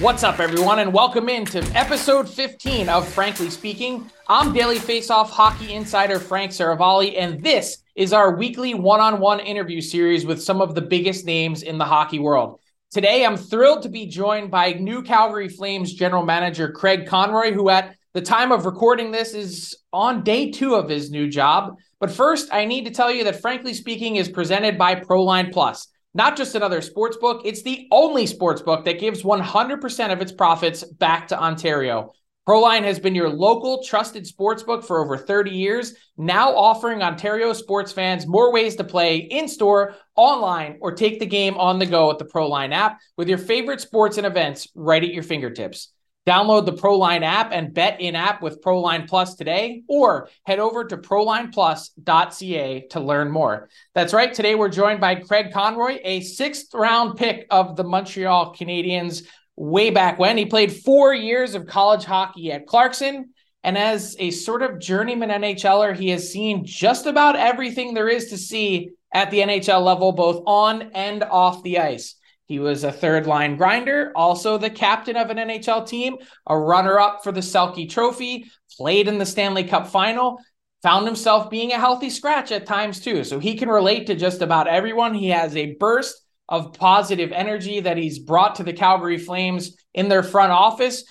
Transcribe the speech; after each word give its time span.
What's 0.00 0.22
up, 0.22 0.38
everyone, 0.38 0.78
and 0.78 0.92
welcome 0.92 1.28
into 1.28 1.58
episode 1.76 2.28
15 2.28 2.88
of 2.88 3.08
Frankly 3.08 3.50
Speaking. 3.50 4.08
I'm 4.28 4.52
Daily 4.52 4.78
Faceoff 4.78 5.28
hockey 5.28 5.74
insider 5.74 6.20
Frank 6.20 6.52
Seravalli, 6.52 7.18
and 7.18 7.42
this 7.42 7.78
is 7.96 8.12
our 8.12 8.36
weekly 8.36 8.74
one 8.74 9.00
on 9.00 9.18
one 9.18 9.40
interview 9.40 9.80
series 9.80 10.24
with 10.24 10.40
some 10.40 10.60
of 10.60 10.76
the 10.76 10.82
biggest 10.82 11.26
names 11.26 11.64
in 11.64 11.78
the 11.78 11.84
hockey 11.84 12.20
world. 12.20 12.60
Today, 12.92 13.26
I'm 13.26 13.36
thrilled 13.36 13.82
to 13.82 13.88
be 13.88 14.06
joined 14.06 14.52
by 14.52 14.74
new 14.74 15.02
Calgary 15.02 15.48
Flames 15.48 15.92
general 15.92 16.24
manager 16.24 16.70
Craig 16.70 17.08
Conroy, 17.08 17.52
who 17.52 17.68
at 17.68 17.96
the 18.14 18.22
time 18.22 18.52
of 18.52 18.66
recording 18.66 19.10
this 19.10 19.34
is 19.34 19.76
on 19.92 20.22
day 20.22 20.52
two 20.52 20.76
of 20.76 20.88
his 20.88 21.10
new 21.10 21.28
job. 21.28 21.76
But 21.98 22.12
first, 22.12 22.50
I 22.52 22.66
need 22.66 22.84
to 22.84 22.92
tell 22.92 23.10
you 23.10 23.24
that 23.24 23.40
Frankly 23.40 23.74
Speaking 23.74 24.14
is 24.14 24.28
presented 24.28 24.78
by 24.78 24.94
Proline 24.94 25.52
Plus 25.52 25.88
not 26.14 26.36
just 26.36 26.54
another 26.54 26.80
sports 26.80 27.16
book, 27.16 27.42
it's 27.44 27.62
the 27.62 27.86
only 27.90 28.26
sports 28.26 28.62
book 28.62 28.84
that 28.84 29.00
gives 29.00 29.22
100% 29.22 30.12
of 30.12 30.20
its 30.20 30.32
profits 30.32 30.84
back 30.84 31.28
to 31.28 31.40
Ontario. 31.40 32.12
Proline 32.48 32.84
has 32.84 32.98
been 32.98 33.14
your 33.14 33.28
local 33.28 33.82
trusted 33.82 34.26
sports 34.26 34.62
book 34.62 34.82
for 34.82 35.04
over 35.04 35.18
30 35.18 35.50
years, 35.50 35.94
now 36.16 36.56
offering 36.56 37.02
Ontario 37.02 37.52
sports 37.52 37.92
fans 37.92 38.26
more 38.26 38.50
ways 38.50 38.74
to 38.76 38.84
play 38.84 39.18
in 39.18 39.48
store, 39.48 39.96
online, 40.16 40.78
or 40.80 40.92
take 40.92 41.20
the 41.20 41.26
game 41.26 41.58
on 41.58 41.78
the 41.78 41.84
go 41.84 42.08
with 42.08 42.16
the 42.16 42.24
Proline 42.24 42.72
app 42.72 43.00
with 43.18 43.28
your 43.28 43.36
favorite 43.36 43.82
sports 43.82 44.16
and 44.16 44.26
events 44.26 44.66
right 44.74 45.04
at 45.04 45.12
your 45.12 45.22
fingertips. 45.22 45.92
Download 46.28 46.66
the 46.66 46.74
Proline 46.74 47.22
app 47.22 47.52
and 47.52 47.72
bet 47.72 48.02
in 48.02 48.14
app 48.14 48.42
with 48.42 48.60
Proline 48.60 49.08
Plus 49.08 49.34
today, 49.34 49.82
or 49.88 50.28
head 50.44 50.58
over 50.58 50.84
to 50.84 50.98
ProlinePlus.ca 50.98 52.80
to 52.90 53.00
learn 53.00 53.30
more. 53.30 53.70
That's 53.94 54.12
right. 54.12 54.34
Today 54.34 54.54
we're 54.54 54.68
joined 54.68 55.00
by 55.00 55.14
Craig 55.14 55.54
Conroy, 55.54 56.00
a 56.04 56.20
sixth 56.20 56.74
round 56.74 57.16
pick 57.16 57.46
of 57.48 57.76
the 57.76 57.84
Montreal 57.84 58.54
Canadiens 58.54 59.26
way 59.56 59.88
back 59.88 60.18
when. 60.18 60.36
He 60.36 60.44
played 60.44 60.70
four 60.70 61.14
years 61.14 61.54
of 61.54 61.66
college 61.66 62.04
hockey 62.04 62.52
at 62.52 62.66
Clarkson. 62.66 63.30
And 63.64 63.78
as 63.78 64.14
a 64.18 64.30
sort 64.30 64.62
of 64.62 64.80
journeyman 64.80 65.30
NHLer, 65.30 65.96
he 65.96 66.10
has 66.10 66.30
seen 66.30 66.66
just 66.66 67.06
about 67.06 67.36
everything 67.36 67.94
there 67.94 68.10
is 68.10 68.26
to 68.26 68.36
see 68.36 68.90
at 69.14 69.30
the 69.30 69.40
NHL 69.40 69.82
level, 69.82 70.12
both 70.12 70.42
on 70.44 70.90
and 70.92 71.24
off 71.24 71.62
the 71.62 71.78
ice. 71.78 72.16
He 72.48 72.58
was 72.58 72.82
a 72.82 72.90
third 72.90 73.26
line 73.26 73.56
grinder, 73.56 74.10
also 74.16 74.56
the 74.56 74.70
captain 74.70 75.16
of 75.16 75.28
an 75.28 75.36
NHL 75.36 75.86
team, 75.86 76.16
a 76.46 76.58
runner 76.58 76.98
up 76.98 77.22
for 77.22 77.30
the 77.30 77.40
Selke 77.40 77.88
Trophy, 77.88 78.50
played 78.76 79.06
in 79.06 79.18
the 79.18 79.26
Stanley 79.26 79.64
Cup 79.64 79.86
final, 79.86 80.40
found 80.82 81.06
himself 81.06 81.50
being 81.50 81.72
a 81.72 81.78
healthy 81.78 82.08
scratch 82.08 82.50
at 82.50 82.64
times 82.64 83.00
too. 83.00 83.22
So 83.22 83.38
he 83.38 83.54
can 83.54 83.68
relate 83.68 84.06
to 84.06 84.14
just 84.14 84.40
about 84.40 84.66
everyone. 84.66 85.12
He 85.12 85.28
has 85.28 85.54
a 85.56 85.74
burst 85.74 86.16
of 86.48 86.72
positive 86.72 87.32
energy 87.32 87.80
that 87.80 87.98
he's 87.98 88.18
brought 88.18 88.54
to 88.56 88.64
the 88.64 88.72
Calgary 88.72 89.18
Flames 89.18 89.76
in 89.92 90.08
their 90.08 90.22
front 90.22 90.50
office 90.50 91.04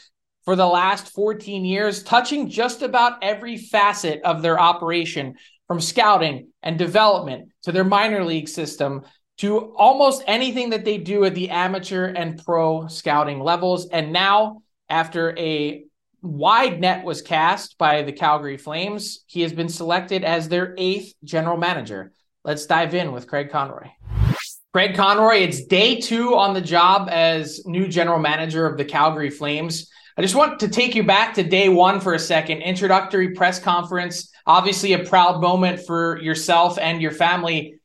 for 0.44 0.56
the 0.56 0.66
last 0.66 1.14
14 1.14 1.66
years, 1.66 2.02
touching 2.02 2.50
just 2.50 2.82
about 2.82 3.24
every 3.24 3.58
facet 3.58 4.22
of 4.24 4.42
their 4.42 4.60
operation 4.60 5.36
from 5.68 5.82
scouting 5.82 6.48
and 6.64 6.80
development 6.80 7.50
to 7.64 7.72
their 7.72 7.84
minor 7.84 8.24
league 8.24 8.48
system 8.48 9.04
to 9.38 9.74
almost 9.76 10.24
anything 10.26 10.72
that 10.72 10.84
they 10.84 10.98
do 10.98 11.24
at 11.26 11.36
the 11.36 11.50
amateur 11.50 12.06
and 12.06 12.44
pro 12.44 12.88
scouting 12.88 13.40
levels. 13.40 13.88
And 13.90 14.12
now, 14.12 14.64
after 14.90 15.38
a 15.38 15.86
wide 16.22 16.80
net 16.80 17.06
was 17.06 17.22
cast 17.22 17.78
by 17.78 18.02
the 18.02 18.12
Calgary 18.12 18.58
Flames, 18.58 19.24
he 19.28 19.42
has 19.42 19.54
been 19.54 19.70
selected 19.70 20.24
as 20.24 20.50
their 20.50 20.74
eighth 20.78 21.14
general 21.24 21.58
manager. 21.58 22.12
Let's 22.44 22.66
dive 22.66 22.96
in 22.96 23.12
with 23.12 23.28
Craig 23.28 23.52
Conroy. 23.52 23.90
Craig 24.74 24.96
Conroy, 24.96 25.38
it's 25.38 25.66
day 25.66 26.00
two 26.00 26.36
on 26.36 26.54
the 26.54 26.62
job 26.62 27.10
as 27.12 27.66
new 27.66 27.88
general 27.88 28.20
manager 28.20 28.66
of 28.66 28.78
the 28.78 28.86
Calgary 28.86 29.30
Flames. 29.30 29.90
I 30.18 30.22
just 30.22 30.36
want 30.36 30.60
to 30.62 30.68
take 30.68 30.96
you 30.96 31.04
back 31.04 31.36
to 31.36 31.44
day 31.44 31.70
one 31.70 32.00
for 32.00 32.14
a 32.14 32.20
second. 32.20 32.62
Introductory 32.62 33.32
press 33.32 33.60
conference, 33.60 34.32
obviously 34.46 34.94
a 34.94 35.06
proud 35.06 35.42
moment 35.42 35.86
for 35.86 36.20
yourself 36.22 36.80
and 36.80 37.02
your 37.02 37.12
family 37.12 37.77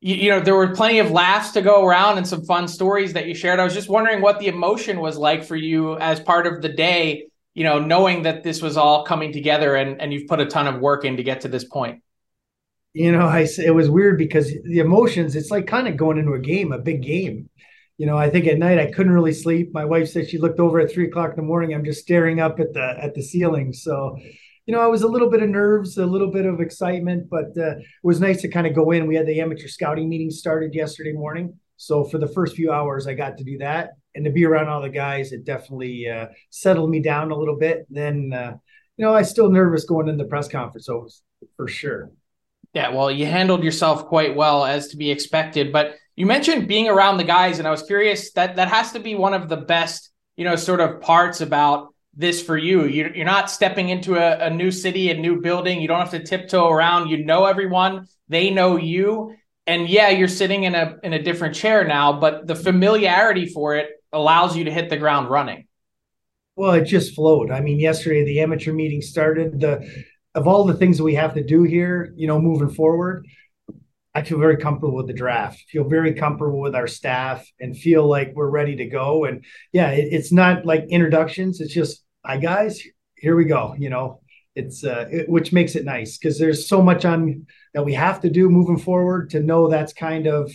you, 0.00 0.14
you, 0.14 0.30
know, 0.30 0.40
there 0.40 0.54
were 0.54 0.74
plenty 0.74 0.98
of 1.00 1.10
laughs 1.10 1.52
to 1.52 1.62
go 1.62 1.84
around 1.84 2.18
and 2.18 2.26
some 2.26 2.44
fun 2.44 2.68
stories 2.68 3.14
that 3.14 3.26
you 3.26 3.34
shared. 3.34 3.58
I 3.58 3.64
was 3.64 3.74
just 3.74 3.88
wondering 3.88 4.20
what 4.20 4.38
the 4.38 4.46
emotion 4.46 5.00
was 5.00 5.16
like 5.16 5.44
for 5.44 5.56
you 5.56 5.96
as 5.98 6.20
part 6.20 6.46
of 6.46 6.62
the 6.62 6.68
day, 6.68 7.26
you 7.54 7.64
know, 7.64 7.80
knowing 7.80 8.22
that 8.22 8.44
this 8.44 8.62
was 8.62 8.76
all 8.76 9.04
coming 9.04 9.32
together 9.32 9.74
and, 9.74 10.00
and 10.00 10.12
you've 10.12 10.28
put 10.28 10.40
a 10.40 10.46
ton 10.46 10.68
of 10.68 10.80
work 10.80 11.04
in 11.04 11.16
to 11.16 11.22
get 11.22 11.40
to 11.40 11.48
this 11.48 11.64
point. 11.64 12.02
You 12.94 13.12
know, 13.12 13.26
I, 13.26 13.46
it 13.58 13.74
was 13.74 13.90
weird 13.90 14.18
because 14.18 14.52
the 14.64 14.78
emotions, 14.78 15.36
it's 15.36 15.50
like 15.50 15.66
kind 15.66 15.88
of 15.88 15.96
going 15.96 16.18
into 16.18 16.32
a 16.32 16.38
game, 16.38 16.72
a 16.72 16.78
big 16.78 17.02
game. 17.02 17.50
You 17.96 18.06
know, 18.06 18.16
I 18.16 18.30
think 18.30 18.46
at 18.46 18.58
night 18.58 18.78
I 18.78 18.92
couldn't 18.92 19.12
really 19.12 19.32
sleep. 19.32 19.74
My 19.74 19.84
wife 19.84 20.08
said 20.08 20.28
she 20.28 20.38
looked 20.38 20.60
over 20.60 20.78
at 20.78 20.90
three 20.90 21.08
o'clock 21.08 21.30
in 21.30 21.36
the 21.36 21.42
morning. 21.42 21.74
I'm 21.74 21.84
just 21.84 22.00
staring 22.00 22.40
up 22.40 22.60
at 22.60 22.72
the 22.72 22.94
at 22.96 23.14
the 23.14 23.22
ceiling. 23.22 23.72
So 23.72 24.16
you 24.68 24.74
know, 24.74 24.82
I 24.82 24.86
was 24.86 25.00
a 25.00 25.08
little 25.08 25.30
bit 25.30 25.42
of 25.42 25.48
nerves, 25.48 25.96
a 25.96 26.04
little 26.04 26.30
bit 26.30 26.44
of 26.44 26.60
excitement, 26.60 27.30
but 27.30 27.56
uh, 27.56 27.78
it 27.78 27.86
was 28.02 28.20
nice 28.20 28.42
to 28.42 28.48
kind 28.48 28.66
of 28.66 28.74
go 28.74 28.90
in. 28.90 29.06
We 29.06 29.14
had 29.14 29.26
the 29.26 29.40
amateur 29.40 29.66
scouting 29.66 30.10
meeting 30.10 30.30
started 30.30 30.74
yesterday 30.74 31.12
morning. 31.12 31.58
So 31.78 32.04
for 32.04 32.18
the 32.18 32.26
first 32.26 32.54
few 32.54 32.70
hours, 32.70 33.06
I 33.06 33.14
got 33.14 33.38
to 33.38 33.44
do 33.44 33.56
that. 33.58 33.92
And 34.14 34.26
to 34.26 34.30
be 34.30 34.44
around 34.44 34.68
all 34.68 34.82
the 34.82 34.90
guys, 34.90 35.32
it 35.32 35.46
definitely 35.46 36.06
uh, 36.06 36.26
settled 36.50 36.90
me 36.90 37.00
down 37.00 37.30
a 37.30 37.34
little 37.34 37.56
bit. 37.56 37.86
Then, 37.88 38.30
uh, 38.34 38.58
you 38.98 39.06
know, 39.06 39.14
I 39.14 39.22
still 39.22 39.48
nervous 39.48 39.86
going 39.86 40.06
in 40.06 40.18
the 40.18 40.26
press 40.26 40.48
conference, 40.48 40.84
so 40.84 41.08
for 41.56 41.66
sure. 41.66 42.10
Yeah, 42.74 42.90
well, 42.90 43.10
you 43.10 43.24
handled 43.24 43.64
yourself 43.64 44.04
quite 44.04 44.36
well 44.36 44.66
as 44.66 44.88
to 44.88 44.98
be 44.98 45.10
expected, 45.10 45.72
but 45.72 45.94
you 46.14 46.26
mentioned 46.26 46.68
being 46.68 46.88
around 46.88 47.16
the 47.16 47.24
guys, 47.24 47.58
and 47.58 47.66
I 47.66 47.70
was 47.70 47.84
curious 47.84 48.32
that 48.32 48.56
that 48.56 48.68
has 48.68 48.92
to 48.92 49.00
be 49.00 49.14
one 49.14 49.32
of 49.32 49.48
the 49.48 49.56
best, 49.56 50.10
you 50.36 50.44
know, 50.44 50.56
sort 50.56 50.80
of 50.80 51.00
parts 51.00 51.40
about 51.40 51.94
this 52.18 52.42
for 52.42 52.58
you. 52.58 52.84
You're 52.84 53.24
not 53.24 53.48
stepping 53.48 53.90
into 53.90 54.16
a, 54.16 54.46
a 54.48 54.50
new 54.50 54.72
city, 54.72 55.10
a 55.10 55.16
new 55.16 55.40
building. 55.40 55.80
You 55.80 55.86
don't 55.86 56.00
have 56.00 56.10
to 56.10 56.22
tiptoe 56.22 56.68
around. 56.68 57.08
You 57.08 57.24
know 57.24 57.46
everyone. 57.46 58.08
They 58.28 58.50
know 58.50 58.76
you, 58.76 59.36
and 59.66 59.88
yeah, 59.88 60.10
you're 60.10 60.28
sitting 60.28 60.64
in 60.64 60.74
a 60.74 60.96
in 61.04 61.12
a 61.12 61.22
different 61.22 61.54
chair 61.54 61.86
now, 61.86 62.18
but 62.18 62.46
the 62.46 62.56
familiarity 62.56 63.46
for 63.46 63.76
it 63.76 63.88
allows 64.12 64.56
you 64.56 64.64
to 64.64 64.70
hit 64.72 64.90
the 64.90 64.96
ground 64.96 65.30
running. 65.30 65.66
Well, 66.56 66.72
it 66.72 66.86
just 66.86 67.14
flowed. 67.14 67.52
I 67.52 67.60
mean, 67.60 67.78
yesterday 67.78 68.24
the 68.24 68.40
amateur 68.40 68.72
meeting 68.72 69.00
started. 69.00 69.60
The 69.60 70.04
of 70.34 70.48
all 70.48 70.64
the 70.64 70.74
things 70.74 70.98
that 70.98 71.04
we 71.04 71.14
have 71.14 71.34
to 71.34 71.44
do 71.44 71.62
here, 71.62 72.12
you 72.16 72.26
know, 72.26 72.40
moving 72.40 72.70
forward, 72.70 73.26
I 74.12 74.22
feel 74.22 74.38
very 74.38 74.56
comfortable 74.56 74.96
with 74.96 75.06
the 75.06 75.12
draft. 75.12 75.62
Feel 75.70 75.88
very 75.88 76.14
comfortable 76.14 76.60
with 76.60 76.74
our 76.74 76.88
staff, 76.88 77.48
and 77.60 77.78
feel 77.78 78.06
like 78.08 78.32
we're 78.34 78.50
ready 78.50 78.74
to 78.76 78.86
go. 78.86 79.24
And 79.24 79.44
yeah, 79.72 79.90
it, 79.90 80.08
it's 80.12 80.32
not 80.32 80.66
like 80.66 80.84
introductions. 80.90 81.60
It's 81.60 81.72
just, 81.72 82.02
hi 82.28 82.36
guys, 82.36 82.82
here 83.16 83.34
we 83.34 83.46
go. 83.46 83.74
You 83.78 83.88
know, 83.88 84.20
it's 84.54 84.84
uh, 84.84 85.06
it, 85.10 85.30
which 85.30 85.50
makes 85.50 85.76
it 85.76 85.86
nice 85.86 86.18
because 86.18 86.38
there's 86.38 86.68
so 86.68 86.82
much 86.82 87.06
on 87.06 87.46
that 87.72 87.86
we 87.86 87.94
have 87.94 88.20
to 88.20 88.28
do 88.28 88.50
moving 88.50 88.76
forward. 88.76 89.30
To 89.30 89.40
know 89.40 89.68
that's 89.68 89.94
kind 89.94 90.26
of, 90.26 90.52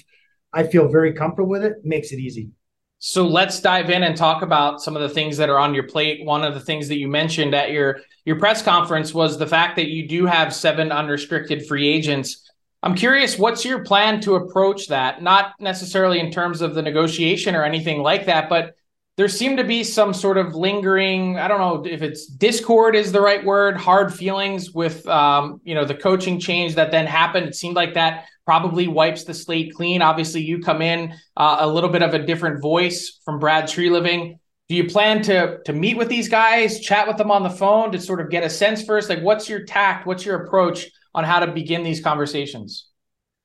I 0.53 0.67
feel 0.67 0.87
very 0.87 1.13
comfortable 1.13 1.49
with 1.49 1.63
it. 1.63 1.77
Makes 1.83 2.11
it 2.11 2.19
easy. 2.19 2.51
So 2.99 3.25
let's 3.25 3.59
dive 3.59 3.89
in 3.89 4.03
and 4.03 4.15
talk 4.15 4.43
about 4.43 4.81
some 4.81 4.95
of 4.95 5.01
the 5.01 5.09
things 5.09 5.35
that 5.37 5.49
are 5.49 5.57
on 5.57 5.73
your 5.73 5.87
plate. 5.87 6.23
One 6.23 6.43
of 6.43 6.53
the 6.53 6.59
things 6.59 6.87
that 6.89 6.99
you 6.99 7.07
mentioned 7.07 7.55
at 7.55 7.71
your 7.71 8.01
your 8.23 8.37
press 8.37 8.61
conference 8.61 9.11
was 9.11 9.39
the 9.39 9.47
fact 9.47 9.75
that 9.77 9.89
you 9.89 10.07
do 10.07 10.27
have 10.27 10.53
seven 10.53 10.91
unrestricted 10.91 11.65
free 11.65 11.87
agents. 11.87 12.47
I'm 12.83 12.93
curious, 12.93 13.39
what's 13.39 13.65
your 13.65 13.83
plan 13.83 14.21
to 14.21 14.35
approach 14.35 14.89
that? 14.89 15.23
Not 15.23 15.53
necessarily 15.59 16.19
in 16.19 16.31
terms 16.31 16.61
of 16.61 16.75
the 16.75 16.83
negotiation 16.83 17.55
or 17.55 17.63
anything 17.63 18.03
like 18.03 18.27
that, 18.27 18.47
but 18.47 18.75
there 19.15 19.27
seemed 19.27 19.57
to 19.57 19.63
be 19.63 19.83
some 19.83 20.13
sort 20.13 20.37
of 20.37 20.55
lingering 20.55 21.37
i 21.37 21.47
don't 21.47 21.59
know 21.59 21.89
if 21.89 22.01
it's 22.01 22.25
discord 22.25 22.95
is 22.95 23.11
the 23.11 23.21
right 23.21 23.43
word 23.45 23.77
hard 23.77 24.13
feelings 24.13 24.71
with 24.71 25.07
um, 25.07 25.61
you 25.63 25.75
know 25.75 25.85
the 25.85 25.95
coaching 25.95 26.39
change 26.39 26.75
that 26.75 26.91
then 26.91 27.05
happened. 27.05 27.47
It 27.47 27.55
seemed 27.55 27.75
like 27.75 27.93
that 27.93 28.25
probably 28.45 28.87
wipes 28.87 29.23
the 29.23 29.33
slate 29.33 29.73
clean. 29.73 30.01
Obviously 30.01 30.41
you 30.41 30.59
come 30.59 30.81
in 30.81 31.13
uh, 31.37 31.57
a 31.59 31.67
little 31.67 31.89
bit 31.89 32.01
of 32.03 32.13
a 32.13 32.19
different 32.19 32.61
voice 32.61 33.19
from 33.23 33.39
brad 33.39 33.65
treliving 33.65 34.37
do 34.69 34.75
you 34.75 34.89
plan 34.89 35.21
to 35.23 35.59
to 35.65 35.73
meet 35.73 35.97
with 35.97 36.07
these 36.07 36.29
guys 36.29 36.79
chat 36.79 37.07
with 37.07 37.17
them 37.17 37.31
on 37.31 37.43
the 37.43 37.49
phone 37.49 37.91
to 37.91 37.99
sort 37.99 38.21
of 38.21 38.29
get 38.29 38.43
a 38.43 38.49
sense 38.49 38.83
first? 38.83 39.09
Like 39.09 39.21
what's 39.21 39.49
your 39.49 39.65
tact? 39.65 40.07
What's 40.07 40.25
your 40.25 40.43
approach 40.43 40.89
on 41.13 41.23
how 41.23 41.39
to 41.39 41.51
begin 41.51 41.83
these 41.83 42.01
conversations 42.01 42.87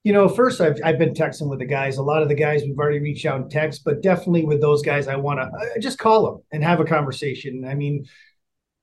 you 0.08 0.14
know, 0.14 0.26
first 0.26 0.62
I've 0.62 0.80
I've 0.82 0.98
been 0.98 1.12
texting 1.12 1.50
with 1.50 1.58
the 1.58 1.66
guys. 1.66 1.98
A 1.98 2.02
lot 2.02 2.22
of 2.22 2.30
the 2.30 2.34
guys 2.34 2.62
we've 2.62 2.78
already 2.78 2.98
reached 2.98 3.26
out 3.26 3.42
and 3.42 3.50
text, 3.50 3.84
but 3.84 4.00
definitely 4.00 4.42
with 4.42 4.58
those 4.58 4.80
guys, 4.80 5.06
I 5.06 5.16
want 5.16 5.38
to 5.38 5.44
uh, 5.44 5.78
just 5.80 5.98
call 5.98 6.24
them 6.24 6.42
and 6.50 6.64
have 6.64 6.80
a 6.80 6.86
conversation. 6.86 7.66
I 7.68 7.74
mean, 7.74 8.06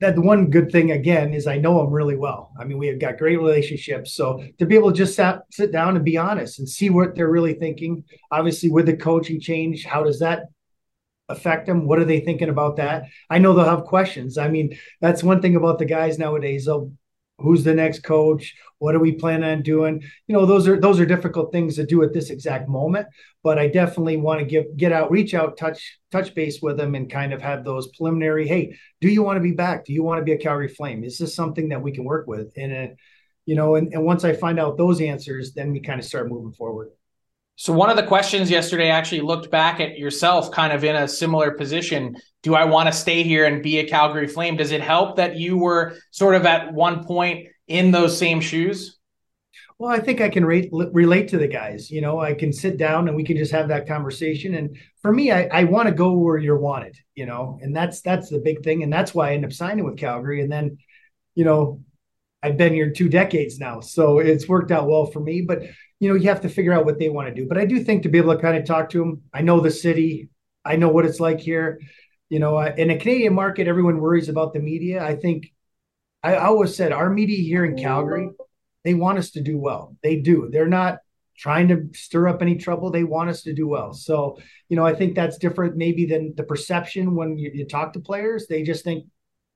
that 0.02 0.14
the 0.14 0.22
one 0.22 0.52
good 0.52 0.72
thing 0.72 0.92
again 0.92 1.34
is 1.34 1.48
I 1.48 1.58
know 1.58 1.80
them 1.80 1.92
really 1.92 2.16
well. 2.16 2.52
I 2.60 2.64
mean, 2.64 2.78
we 2.78 2.86
have 2.90 3.00
got 3.00 3.18
great 3.18 3.38
relationships. 3.38 4.14
So 4.14 4.44
to 4.60 4.68
be 4.68 4.76
able 4.76 4.92
to 4.92 4.98
just 4.98 5.16
sat, 5.16 5.40
sit 5.50 5.72
down 5.72 5.96
and 5.96 6.06
be 6.06 6.16
honest 6.16 6.60
and 6.60 6.70
see 6.70 6.92
what 6.92 7.16
they're 7.16 7.28
really 7.28 7.56
thinking. 7.56 8.04
Obviously, 8.32 8.70
with 8.70 8.86
the 8.86 8.96
coaching 8.96 9.42
change, 9.42 9.84
how 9.84 10.04
does 10.04 10.20
that 10.20 10.44
affect 11.28 11.66
them? 11.66 11.88
What 11.88 11.98
are 11.98 12.06
they 12.06 12.20
thinking 12.20 12.50
about 12.50 12.76
that? 12.76 13.06
I 13.32 13.40
know 13.40 13.54
they'll 13.54 13.66
have 13.66 13.86
questions. 13.86 14.38
I 14.38 14.48
mean, 14.48 14.78
that's 15.02 15.24
one 15.24 15.42
thing 15.42 15.56
about 15.56 15.80
the 15.80 15.86
guys 15.86 16.20
nowadays. 16.20 16.66
They'll 16.66 16.92
who's 17.38 17.64
the 17.64 17.74
next 17.74 18.00
coach 18.00 18.56
what 18.80 18.92
do 18.92 19.00
we 19.00 19.14
plan 19.14 19.44
on 19.44 19.62
doing? 19.62 20.02
You 20.28 20.36
know 20.36 20.46
those 20.46 20.68
are 20.68 20.80
those 20.80 21.00
are 21.00 21.06
difficult 21.06 21.52
things 21.52 21.76
to 21.76 21.86
do 21.86 22.04
at 22.04 22.14
this 22.14 22.30
exact 22.30 22.68
moment 22.68 23.08
but 23.46 23.60
i 23.60 23.68
definitely 23.68 24.18
want 24.18 24.40
to 24.40 24.46
give 24.46 24.66
get 24.76 24.92
out 24.92 25.12
reach 25.12 25.36
out 25.36 25.56
touch 25.56 26.00
touch 26.12 26.34
base 26.34 26.62
with 26.62 26.78
them 26.78 26.96
and 26.96 27.10
kind 27.10 27.32
of 27.32 27.42
have 27.42 27.64
those 27.64 27.88
preliminary 27.96 28.48
hey 28.48 28.76
do 29.02 29.08
you 29.08 29.22
want 29.22 29.38
to 29.38 29.42
be 29.42 29.52
back? 29.52 29.86
Do 29.86 29.94
you 29.94 30.04
want 30.04 30.20
to 30.20 30.26
be 30.26 30.32
a 30.32 30.38
calgary 30.38 30.68
flame? 30.68 31.04
Is 31.04 31.20
this 31.20 31.36
something 31.36 31.70
that 31.70 31.82
we 31.82 31.92
can 31.92 32.04
work 32.04 32.26
with? 32.28 32.52
And 32.58 32.74
uh, 32.74 32.94
you 33.46 33.56
know 33.56 33.76
and, 33.76 33.94
and 33.94 34.04
once 34.04 34.24
i 34.24 34.34
find 34.34 34.60
out 34.60 34.78
those 34.78 35.00
answers 35.00 35.54
then 35.54 35.72
we 35.72 35.80
kind 35.80 36.00
of 36.00 36.06
start 36.06 36.28
moving 36.28 36.54
forward. 36.54 36.90
So 37.58 37.72
one 37.72 37.90
of 37.90 37.96
the 37.96 38.04
questions 38.04 38.50
yesterday 38.50 38.90
actually 38.90 39.22
looked 39.22 39.50
back 39.50 39.80
at 39.80 39.98
yourself 39.98 40.52
kind 40.52 40.74
of 40.74 40.84
in 40.84 40.96
a 40.96 41.08
similar 41.08 41.52
position. 41.52 42.18
Do 42.44 42.54
I 42.54 42.66
want 42.66 42.88
to 42.88 42.92
stay 42.92 43.24
here 43.24 43.46
and 43.46 43.64
be 43.64 43.80
a 43.80 43.88
Calgary 43.88 44.28
Flame? 44.28 44.58
Does 44.58 44.72
it 44.72 44.82
help 44.82 45.16
that 45.16 45.38
you 45.38 45.58
were 45.58 45.96
sort 46.12 46.36
of 46.36 46.46
at 46.46 46.74
one 46.74 47.06
point 47.06 47.48
in 47.68 47.92
those 47.92 48.18
same 48.18 48.42
shoes? 48.42 48.98
Well, 49.78 49.92
I 49.92 50.00
think 50.00 50.22
I 50.22 50.30
can 50.30 50.46
re- 50.46 50.70
relate 50.72 51.28
to 51.30 51.38
the 51.38 51.48
guys. 51.48 51.92
You 51.92 52.00
know, 52.00 52.20
I 52.20 52.34
can 52.34 52.54
sit 52.54 52.78
down 52.78 53.08
and 53.08 53.16
we 53.16 53.26
can 53.26 53.36
just 53.36 53.52
have 53.52 53.68
that 53.68 53.88
conversation. 53.88 54.56
And 54.56 54.78
for 55.02 55.12
me, 55.12 55.32
I, 55.32 55.48
I 55.52 55.64
want 55.66 55.90
to 55.90 55.94
go 55.94 56.14
where 56.14 56.38
you're 56.38 56.58
wanted. 56.58 56.98
You 57.14 57.26
know, 57.26 57.60
and 57.62 57.76
that's 57.76 58.02
that's 58.02 58.30
the 58.30 58.40
big 58.40 58.64
thing, 58.64 58.84
and 58.84 58.92
that's 58.92 59.14
why 59.14 59.30
I 59.32 59.34
end 59.34 59.46
up 59.46 59.54
signing 59.54 59.84
with 59.84 59.98
Calgary. 59.98 60.42
And 60.42 60.52
then, 60.52 60.78
you 61.34 61.44
know, 61.44 61.82
I've 62.42 62.58
been 62.58 62.74
here 62.74 62.92
two 62.92 63.10
decades 63.10 63.60
now, 63.60 63.82
so 63.82 64.20
it's 64.20 64.48
worked 64.48 64.72
out 64.72 64.88
well 64.88 65.08
for 65.08 65.20
me. 65.20 65.42
But 65.42 65.64
you 66.00 66.10
know, 66.10 66.16
you 66.16 66.30
have 66.30 66.42
to 66.42 66.50
figure 66.50 66.74
out 66.74 66.86
what 66.86 67.00
they 67.00 67.10
want 67.10 67.28
to 67.28 67.34
do. 67.34 67.48
But 67.48 67.58
I 67.58 67.66
do 67.66 67.84
think 67.84 68.04
to 68.04 68.10
be 68.10 68.18
able 68.18 68.36
to 68.36 68.42
kind 68.42 68.58
of 68.58 68.66
talk 68.66 68.90
to 68.92 69.00
them, 69.00 69.24
I 69.34 69.42
know 69.42 69.60
the 69.60 69.72
city, 69.72 70.30
I 70.64 70.76
know 70.78 70.90
what 70.90 71.06
it's 71.06 71.20
like 71.20 71.40
here. 71.40 71.80
You 72.30 72.40
know, 72.40 72.58
uh, 72.58 72.74
in 72.78 72.92
a 72.92 72.98
Canadian 72.98 73.34
market, 73.34 73.68
everyone 73.68 74.00
worries 74.00 74.30
about 74.30 74.54
the 74.54 74.60
media. 74.60 75.04
I 75.04 75.16
think 75.16 75.52
I 76.34 76.38
always 76.38 76.76
said 76.76 76.92
our 76.92 77.10
media 77.10 77.38
here 77.38 77.66
in 77.66 77.78
Calgary, 77.78 78.30
they 78.84 78.96
want 78.96 79.20
us 79.20 79.32
to 79.32 79.42
do 79.42 79.58
well. 79.60 79.96
They 80.02 80.18
do. 80.18 80.50
They're 80.52 80.68
not 80.68 81.00
trying 81.38 81.68
to 81.68 81.88
stir 81.94 82.28
up 82.28 82.42
any 82.42 82.56
trouble. 82.56 82.90
They 82.90 83.04
want 83.04 83.30
us 83.30 83.44
to 83.44 83.54
do 83.54 83.68
well. 83.68 83.94
So, 83.94 84.40
you 84.70 84.76
know, 84.76 84.86
I 84.86 84.96
think 84.96 85.16
that's 85.16 85.38
different 85.38 85.76
maybe 85.76 86.06
than 86.06 86.34
the 86.36 86.44
perception 86.44 87.16
when 87.16 87.38
you, 87.38 87.52
you 87.54 87.66
talk 87.66 87.94
to 87.94 88.00
players. 88.00 88.48
They 88.48 88.64
just 88.64 88.84
think 88.84 89.06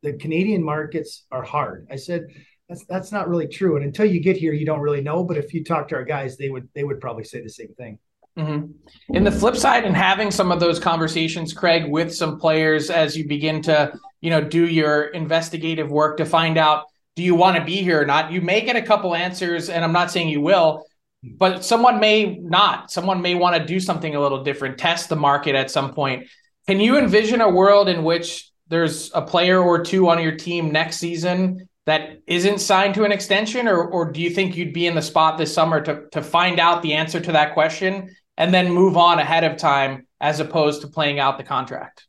the 0.04 0.13
Canadian 0.13 0.63
markets 0.63 1.25
are 1.31 1.44
hard. 1.44 1.88
I 1.89 1.95
said, 1.95 2.27
that's 2.68 2.86
that's 2.86 3.12
not 3.12 3.27
really 3.27 3.48
true. 3.48 3.75
And 3.75 3.83
until 3.83 4.06
you 4.06 4.19
get 4.19 4.38
here, 4.38 4.54
you 4.54 4.66
don't 4.66 4.81
really 4.81 5.01
know. 5.01 5.24
But 5.24 5.38
if 5.38 5.54
you 5.56 5.63
talk 5.63 5.88
to 5.88 5.95
our 5.95 6.04
guys, 6.04 6.38
they 6.38 6.50
would 6.50 6.69
they 6.75 6.83
would 6.83 7.01
probably 7.01 7.24
say 7.24 7.42
the 7.42 7.50
same 7.50 7.74
thing. 7.74 7.98
Mm-hmm. 8.37 9.15
In 9.15 9.23
the 9.23 9.31
flip 9.31 9.55
side, 9.55 9.85
and 9.85 9.95
having 9.95 10.31
some 10.31 10.51
of 10.51 10.59
those 10.59 10.79
conversations, 10.79 11.53
Craig, 11.53 11.89
with 11.89 12.13
some 12.13 12.39
players 12.39 12.89
as 12.89 13.17
you 13.17 13.27
begin 13.27 13.61
to 13.63 13.91
you 14.21 14.29
know 14.29 14.41
do 14.41 14.67
your 14.67 15.05
investigative 15.07 15.89
work 15.89 16.17
to 16.17 16.25
find 16.25 16.57
out 16.57 16.85
do 17.15 17.23
you 17.23 17.35
want 17.35 17.57
to 17.57 17.63
be 17.65 17.77
here 17.77 18.01
or 18.01 18.05
not. 18.05 18.31
You 18.31 18.41
may 18.41 18.61
get 18.61 18.77
a 18.77 18.81
couple 18.81 19.13
answers, 19.13 19.69
and 19.69 19.83
I'm 19.83 19.92
not 19.92 20.09
saying 20.09 20.30
you 20.30 20.39
will, 20.39 20.85
but 21.21 21.65
someone 21.65 21.99
may 21.99 22.37
not. 22.37 22.92
Someone 22.92 23.21
may 23.21 23.35
want 23.35 23.57
to 23.57 23.65
do 23.65 23.80
something 23.81 24.15
a 24.15 24.21
little 24.21 24.42
different, 24.42 24.77
test 24.77 25.09
the 25.09 25.18
market 25.18 25.54
at 25.54 25.69
some 25.69 25.94
point. 25.94 26.27
Can 26.65 26.80
you 26.80 26.97
envision 26.97 27.42
a 27.42 27.49
world 27.49 27.89
in 27.89 28.06
which 28.06 28.49
there's 28.69 29.11
a 29.13 29.21
player 29.21 29.61
or 29.61 29.83
two 29.83 30.07
on 30.07 30.21
your 30.23 30.35
team 30.35 30.71
next 30.71 30.97
season 30.97 31.68
that 31.85 32.19
isn't 32.27 32.59
signed 32.59 32.94
to 32.94 33.04
an 33.04 33.11
extension, 33.11 33.68
or 33.68 33.83
or 33.85 34.11
do 34.11 34.21
you 34.21 34.30
think 34.30 34.56
you'd 34.56 34.73
be 34.73 34.87
in 34.87 34.95
the 34.95 35.01
spot 35.01 35.37
this 35.37 35.54
summer 35.54 35.81
to 35.81 36.07
to 36.11 36.21
find 36.21 36.57
out 36.57 36.81
the 36.81 36.94
answer 36.94 37.19
to 37.19 37.31
that 37.33 37.54
question 37.54 38.15
and 38.39 38.53
then 38.53 38.71
move 38.71 38.97
on 38.97 39.19
ahead 39.19 39.43
of 39.43 39.57
time 39.57 40.07
as 40.19 40.39
opposed 40.39 40.81
to 40.81 40.87
playing 40.87 41.19
out 41.19 41.37
the 41.37 41.43
contract? 41.43 42.07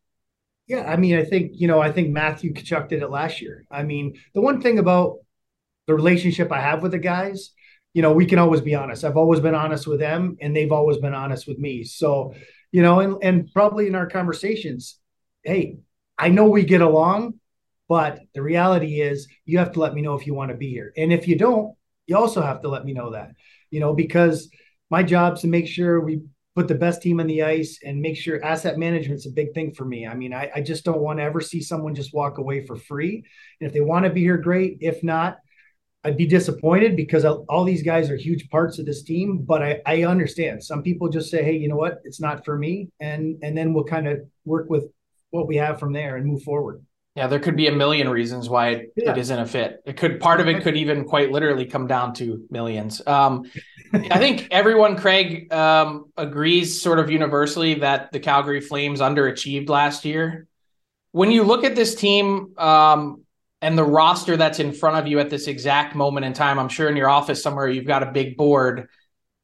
Yeah, 0.67 0.85
I 0.85 0.97
mean, 0.97 1.19
I 1.19 1.25
think 1.25 1.51
you 1.55 1.67
know, 1.67 1.81
I 1.81 1.91
think 1.91 2.11
Matthew 2.11 2.55
Tkachuk 2.55 2.89
did 2.89 3.03
it 3.03 3.11
last 3.11 3.43
year. 3.43 3.67
I 3.71 3.83
mean, 3.83 4.15
the 4.33 4.41
one 4.41 4.63
thing 4.63 4.79
about 4.79 5.19
the 5.87 5.95
relationship 5.95 6.53
I 6.53 6.61
have 6.61 6.83
with 6.83 6.93
the 6.93 6.99
guys, 6.99 7.51
you 7.93 8.03
know, 8.03 8.13
we 8.13 8.25
can 8.25 8.39
always 8.39 8.61
be 8.61 8.77
honest. 8.77 9.05
I've 9.05 9.17
always 9.17 9.41
been 9.41 9.57
honest 9.57 9.89
with 9.89 9.99
them, 9.99 10.37
and 10.41 10.55
they've 10.55 10.71
always 10.71 10.99
been 10.99 11.13
honest 11.13 11.49
with 11.49 11.59
me. 11.59 11.83
So, 11.83 12.35
you 12.71 12.83
know, 12.83 13.01
and 13.01 13.17
and 13.23 13.53
probably 13.53 13.89
in 13.89 13.97
our 13.97 14.07
conversations, 14.07 14.97
hey, 15.43 15.79
I 16.17 16.29
know 16.29 16.49
we 16.49 16.65
get 16.65 16.81
along, 16.81 17.41
but 17.89 18.21
the 18.35 18.43
reality 18.43 19.01
is, 19.01 19.27
you 19.45 19.59
have 19.59 19.73
to 19.73 19.81
let 19.81 19.95
me 19.95 20.03
know 20.03 20.15
if 20.15 20.25
you 20.29 20.35
want 20.35 20.53
to 20.53 20.57
be 20.57 20.71
here. 20.71 20.93
And 20.97 21.13
if 21.13 21.27
you 21.27 21.37
don't, 21.37 21.75
you 22.07 22.17
also 22.17 22.43
have 22.43 22.63
to 22.63 22.69
let 22.69 22.85
me 22.85 22.93
know 22.93 23.11
that, 23.11 23.33
you 23.71 23.81
know, 23.81 23.93
because 23.93 24.49
my 24.91 25.03
job 25.03 25.35
is 25.35 25.41
to 25.41 25.47
make 25.47 25.67
sure 25.67 26.01
we 26.01 26.21
put 26.57 26.69
the 26.69 26.75
best 26.75 27.01
team 27.01 27.21
on 27.21 27.27
the 27.27 27.43
ice 27.43 27.79
and 27.85 28.01
make 28.01 28.17
sure 28.17 28.45
asset 28.45 28.77
management's 28.77 29.27
a 29.27 29.31
big 29.31 29.55
thing 29.55 29.73
for 29.73 29.85
me. 29.85 30.07
I 30.07 30.15
mean, 30.15 30.35
I, 30.35 30.51
I 30.57 30.61
just 30.61 30.85
don't 30.85 31.01
want 31.01 31.19
to 31.21 31.23
ever 31.23 31.41
see 31.41 31.63
someone 31.63 31.95
just 31.95 32.13
walk 32.13 32.39
away 32.39 32.67
for 32.67 32.77
free. 32.77 33.25
And 33.61 33.69
if 33.69 33.73
they 33.73 33.81
want 33.81 34.05
to 34.05 34.11
be 34.11 34.21
here, 34.21 34.37
great. 34.37 34.79
If 34.81 35.03
not, 35.05 35.39
I'd 36.03 36.17
be 36.17 36.27
disappointed 36.27 36.97
because 36.97 37.25
all 37.25 37.65
these 37.65 37.83
guys 37.83 38.11
are 38.11 38.17
huge 38.17 38.49
parts 38.49 38.79
of 38.79 38.87
this 38.87 39.03
team. 39.03 39.39
But 39.39 39.63
I, 39.63 39.81
I 39.87 40.05
understand 40.05 40.65
some 40.65 40.83
people 40.83 41.09
just 41.09 41.31
say, 41.31 41.45
hey, 41.45 41.57
you 41.57 41.69
know 41.69 41.77
what, 41.77 41.99
it's 42.05 42.21
not 42.21 42.45
for 42.45 42.59
me, 42.59 42.89
and 43.01 43.39
and 43.43 43.57
then 43.57 43.75
we'll 43.75 43.85
kind 43.85 44.09
of 44.09 44.21
work 44.45 44.71
with 44.71 44.87
what 45.31 45.47
we 45.47 45.57
have 45.57 45.79
from 45.79 45.93
there 45.93 46.17
and 46.17 46.27
move 46.27 46.43
forward. 46.43 46.85
Yeah, 47.17 47.27
there 47.27 47.41
could 47.41 47.57
be 47.57 47.67
a 47.67 47.73
million 47.73 48.09
reasons 48.09 48.49
why 48.49 48.69
it, 48.69 48.93
yeah. 48.97 49.13
it 49.13 49.19
isn't 49.19 49.39
a 49.39 49.45
fit. 49.45 49.83
It 49.85 49.97
could 49.97 50.21
part 50.21 50.41
of 50.41 50.49
it 50.49 50.63
could 50.63 50.77
even 50.77 51.05
quite 51.05 51.31
literally 51.31 51.67
come 51.67 51.87
down 51.87 52.15
to 52.15 52.47
millions. 52.51 53.05
Um, 53.07 53.45
I 53.93 54.19
think 54.19 54.49
everyone, 54.51 54.97
Craig, 54.97 55.53
um, 55.53 56.13
agrees 56.17 56.81
sort 56.81 56.99
of 56.99 57.11
universally 57.11 57.75
that 57.75 58.13
the 58.13 58.21
Calgary 58.21 58.61
Flames 58.61 59.01
underachieved 59.01 59.69
last 59.69 60.05
year. 60.05 60.47
When 61.13 61.31
you 61.31 61.43
look 61.43 61.65
at 61.65 61.75
this 61.75 61.95
team, 61.95 62.55
um, 62.57 63.25
and 63.63 63.77
the 63.77 63.85
roster 63.85 64.37
that's 64.37 64.59
in 64.59 64.73
front 64.73 64.97
of 64.97 65.07
you 65.07 65.19
at 65.19 65.31
this 65.31 65.47
exact 65.47 65.95
moment 65.95 66.25
in 66.25 66.33
time, 66.33 66.59
I'm 66.59 66.69
sure 66.69 66.89
in 66.89 66.97
your 66.97 67.09
office 67.09 67.43
somewhere 67.43 67.69
you've 67.69 67.87
got 67.87 68.03
a 68.03 68.11
big 68.11 68.37
board. 68.37 68.89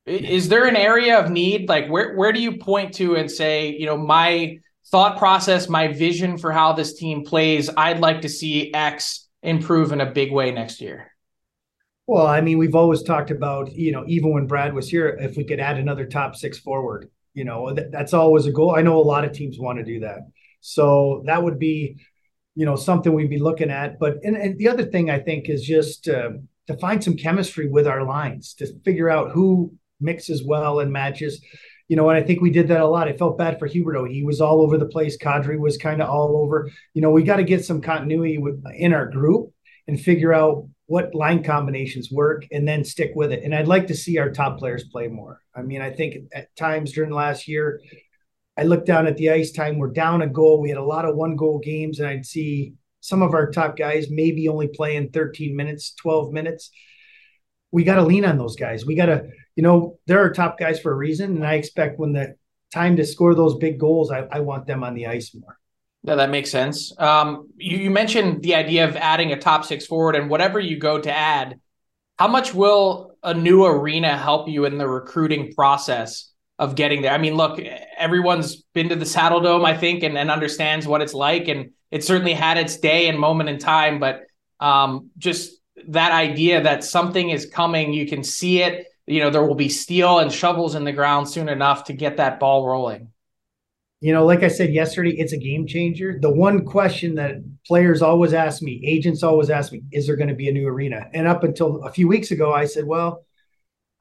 Is 0.06 0.48
there 0.48 0.66
an 0.66 0.76
area 0.76 1.18
of 1.18 1.30
need? 1.30 1.68
Like 1.68 1.88
where 1.88 2.14
where 2.14 2.32
do 2.32 2.40
you 2.40 2.58
point 2.58 2.94
to 2.94 3.16
and 3.16 3.30
say, 3.30 3.76
you 3.76 3.86
know, 3.86 3.96
my 3.96 4.58
thought 4.86 5.18
process, 5.18 5.68
my 5.68 5.88
vision 5.88 6.38
for 6.38 6.52
how 6.52 6.72
this 6.72 6.94
team 6.94 7.24
plays, 7.24 7.68
I'd 7.76 8.00
like 8.00 8.22
to 8.22 8.28
see 8.28 8.72
X 8.72 9.28
improve 9.42 9.92
in 9.92 10.00
a 10.00 10.06
big 10.06 10.32
way 10.32 10.52
next 10.52 10.80
year? 10.80 11.12
Well, 12.06 12.26
I 12.26 12.40
mean, 12.40 12.58
we've 12.58 12.76
always 12.76 13.02
talked 13.02 13.30
about, 13.32 13.72
you 13.72 13.90
know, 13.90 14.04
even 14.06 14.32
when 14.32 14.46
Brad 14.46 14.74
was 14.74 14.88
here, 14.88 15.08
if 15.08 15.36
we 15.36 15.44
could 15.44 15.58
add 15.58 15.78
another 15.78 16.06
top 16.06 16.36
six 16.36 16.56
forward, 16.58 17.10
you 17.34 17.44
know, 17.44 17.74
that, 17.74 17.90
that's 17.90 18.14
always 18.14 18.46
a 18.46 18.52
goal. 18.52 18.76
I 18.76 18.82
know 18.82 18.98
a 18.98 19.02
lot 19.02 19.24
of 19.24 19.32
teams 19.32 19.58
want 19.58 19.78
to 19.78 19.84
do 19.84 20.00
that. 20.00 20.20
So 20.60 21.22
that 21.26 21.42
would 21.42 21.58
be, 21.58 21.96
you 22.54 22.64
know, 22.64 22.76
something 22.76 23.12
we'd 23.12 23.30
be 23.30 23.40
looking 23.40 23.70
at. 23.70 23.98
But 23.98 24.18
and, 24.22 24.36
and 24.36 24.58
the 24.58 24.68
other 24.68 24.84
thing 24.84 25.10
I 25.10 25.18
think 25.18 25.48
is 25.48 25.62
just 25.62 26.08
uh, 26.08 26.30
to 26.68 26.76
find 26.78 27.02
some 27.02 27.16
chemistry 27.16 27.68
with 27.68 27.88
our 27.88 28.04
lines 28.04 28.54
to 28.54 28.66
figure 28.84 29.10
out 29.10 29.32
who 29.32 29.74
mixes 30.00 30.44
well 30.44 30.78
and 30.78 30.92
matches. 30.92 31.44
You 31.88 31.96
know, 31.96 32.08
and 32.08 32.18
I 32.18 32.22
think 32.26 32.40
we 32.40 32.50
did 32.50 32.68
that 32.68 32.80
a 32.80 32.86
lot. 32.86 33.08
I 33.08 33.16
felt 33.16 33.38
bad 33.38 33.58
for 33.58 33.68
Huberdeau. 33.68 34.10
He 34.10 34.24
was 34.24 34.40
all 34.40 34.60
over 34.60 34.78
the 34.78 34.86
place. 34.86 35.16
Kadri 35.16 35.58
was 35.58 35.76
kind 35.76 36.00
of 36.02 36.08
all 36.08 36.36
over. 36.36 36.70
You 36.94 37.02
know, 37.02 37.10
we 37.10 37.22
got 37.22 37.36
to 37.36 37.44
get 37.44 37.64
some 37.64 37.80
continuity 37.80 38.38
with, 38.38 38.62
in 38.76 38.92
our 38.92 39.06
group 39.06 39.52
and 39.86 40.00
figure 40.00 40.32
out 40.32 40.68
what 40.86 41.14
line 41.14 41.42
combinations 41.42 42.10
work 42.12 42.46
and 42.52 42.66
then 42.66 42.84
stick 42.84 43.12
with 43.14 43.32
it. 43.32 43.42
And 43.42 43.54
I'd 43.54 43.66
like 43.66 43.88
to 43.88 43.94
see 43.94 44.18
our 44.18 44.30
top 44.30 44.58
players 44.58 44.84
play 44.84 45.08
more. 45.08 45.40
I 45.54 45.62
mean, 45.62 45.82
I 45.82 45.90
think 45.90 46.16
at 46.32 46.54
times 46.56 46.92
during 46.92 47.10
last 47.10 47.48
year, 47.48 47.80
I 48.56 48.62
looked 48.62 48.86
down 48.86 49.06
at 49.06 49.16
the 49.16 49.30
ice 49.30 49.52
time. 49.52 49.78
We're 49.78 49.90
down 49.90 50.22
a 50.22 50.28
goal. 50.28 50.60
We 50.60 50.68
had 50.68 50.78
a 50.78 50.84
lot 50.84 51.04
of 51.04 51.16
one 51.16 51.36
goal 51.36 51.58
games, 51.58 51.98
and 51.98 52.08
I'd 52.08 52.24
see 52.24 52.74
some 53.00 53.22
of 53.22 53.34
our 53.34 53.50
top 53.50 53.76
guys 53.76 54.06
maybe 54.10 54.48
only 54.48 54.68
playing 54.68 55.10
13 55.10 55.54
minutes, 55.54 55.92
12 55.94 56.32
minutes. 56.32 56.70
We 57.70 57.84
got 57.84 57.96
to 57.96 58.02
lean 58.02 58.24
on 58.24 58.38
those 58.38 58.56
guys. 58.56 58.86
We 58.86 58.94
got 58.94 59.06
to, 59.06 59.28
you 59.56 59.62
know, 59.62 59.98
they're 60.06 60.20
our 60.20 60.32
top 60.32 60.58
guys 60.58 60.80
for 60.80 60.92
a 60.92 60.96
reason. 60.96 61.36
And 61.36 61.46
I 61.46 61.54
expect 61.54 61.98
when 61.98 62.12
the 62.12 62.36
time 62.72 62.96
to 62.96 63.04
score 63.04 63.34
those 63.34 63.56
big 63.56 63.78
goals, 63.78 64.10
I, 64.10 64.26
I 64.30 64.40
want 64.40 64.66
them 64.66 64.82
on 64.82 64.94
the 64.94 65.06
ice 65.06 65.34
more. 65.34 65.58
Yeah, 66.06 66.14
that 66.14 66.30
makes 66.30 66.52
sense. 66.52 66.94
Um, 66.98 67.48
you, 67.56 67.78
you 67.78 67.90
mentioned 67.90 68.42
the 68.42 68.54
idea 68.54 68.88
of 68.88 68.94
adding 68.94 69.32
a 69.32 69.38
top 69.40 69.64
six 69.64 69.86
forward, 69.86 70.14
and 70.14 70.30
whatever 70.30 70.60
you 70.60 70.78
go 70.78 71.00
to 71.00 71.12
add, 71.12 71.58
how 72.16 72.28
much 72.28 72.54
will 72.54 73.16
a 73.24 73.34
new 73.34 73.64
arena 73.64 74.16
help 74.16 74.48
you 74.48 74.66
in 74.66 74.78
the 74.78 74.88
recruiting 74.88 75.52
process 75.52 76.30
of 76.60 76.76
getting 76.76 77.02
there? 77.02 77.10
I 77.10 77.18
mean, 77.18 77.34
look, 77.34 77.60
everyone's 77.98 78.62
been 78.72 78.88
to 78.90 78.94
the 78.94 79.04
Saddledome, 79.04 79.64
I 79.64 79.76
think, 79.76 80.04
and, 80.04 80.16
and 80.16 80.30
understands 80.30 80.86
what 80.86 81.02
it's 81.02 81.12
like, 81.12 81.48
and 81.48 81.72
it 81.90 82.04
certainly 82.04 82.34
had 82.34 82.56
its 82.56 82.76
day 82.76 83.08
and 83.08 83.18
moment 83.18 83.48
in 83.48 83.58
time. 83.58 83.98
But 83.98 84.20
um, 84.60 85.10
just 85.18 85.60
that 85.88 86.12
idea 86.12 86.62
that 86.62 86.84
something 86.84 87.30
is 87.30 87.46
coming, 87.46 87.92
you 87.92 88.06
can 88.06 88.22
see 88.22 88.62
it. 88.62 88.86
You 89.08 89.20
know, 89.20 89.30
there 89.30 89.44
will 89.44 89.56
be 89.56 89.68
steel 89.68 90.20
and 90.20 90.32
shovels 90.32 90.76
in 90.76 90.84
the 90.84 90.92
ground 90.92 91.28
soon 91.28 91.48
enough 91.48 91.84
to 91.84 91.92
get 91.92 92.18
that 92.18 92.38
ball 92.38 92.64
rolling 92.64 93.08
you 94.00 94.12
know, 94.12 94.26
like 94.26 94.42
I 94.42 94.48
said 94.48 94.72
yesterday, 94.72 95.12
it's 95.12 95.32
a 95.32 95.38
game 95.38 95.66
changer. 95.66 96.18
The 96.20 96.30
one 96.30 96.64
question 96.64 97.14
that 97.14 97.36
players 97.66 98.02
always 98.02 98.32
ask 98.32 98.62
me, 98.62 98.82
agents 98.86 99.22
always 99.22 99.50
ask 99.50 99.72
me, 99.72 99.82
is 99.90 100.06
there 100.06 100.16
going 100.16 100.28
to 100.28 100.34
be 100.34 100.48
a 100.48 100.52
new 100.52 100.68
arena? 100.68 101.06
And 101.14 101.26
up 101.26 101.44
until 101.44 101.82
a 101.82 101.92
few 101.92 102.06
weeks 102.06 102.30
ago, 102.30 102.52
I 102.52 102.66
said, 102.66 102.84
well, 102.84 103.24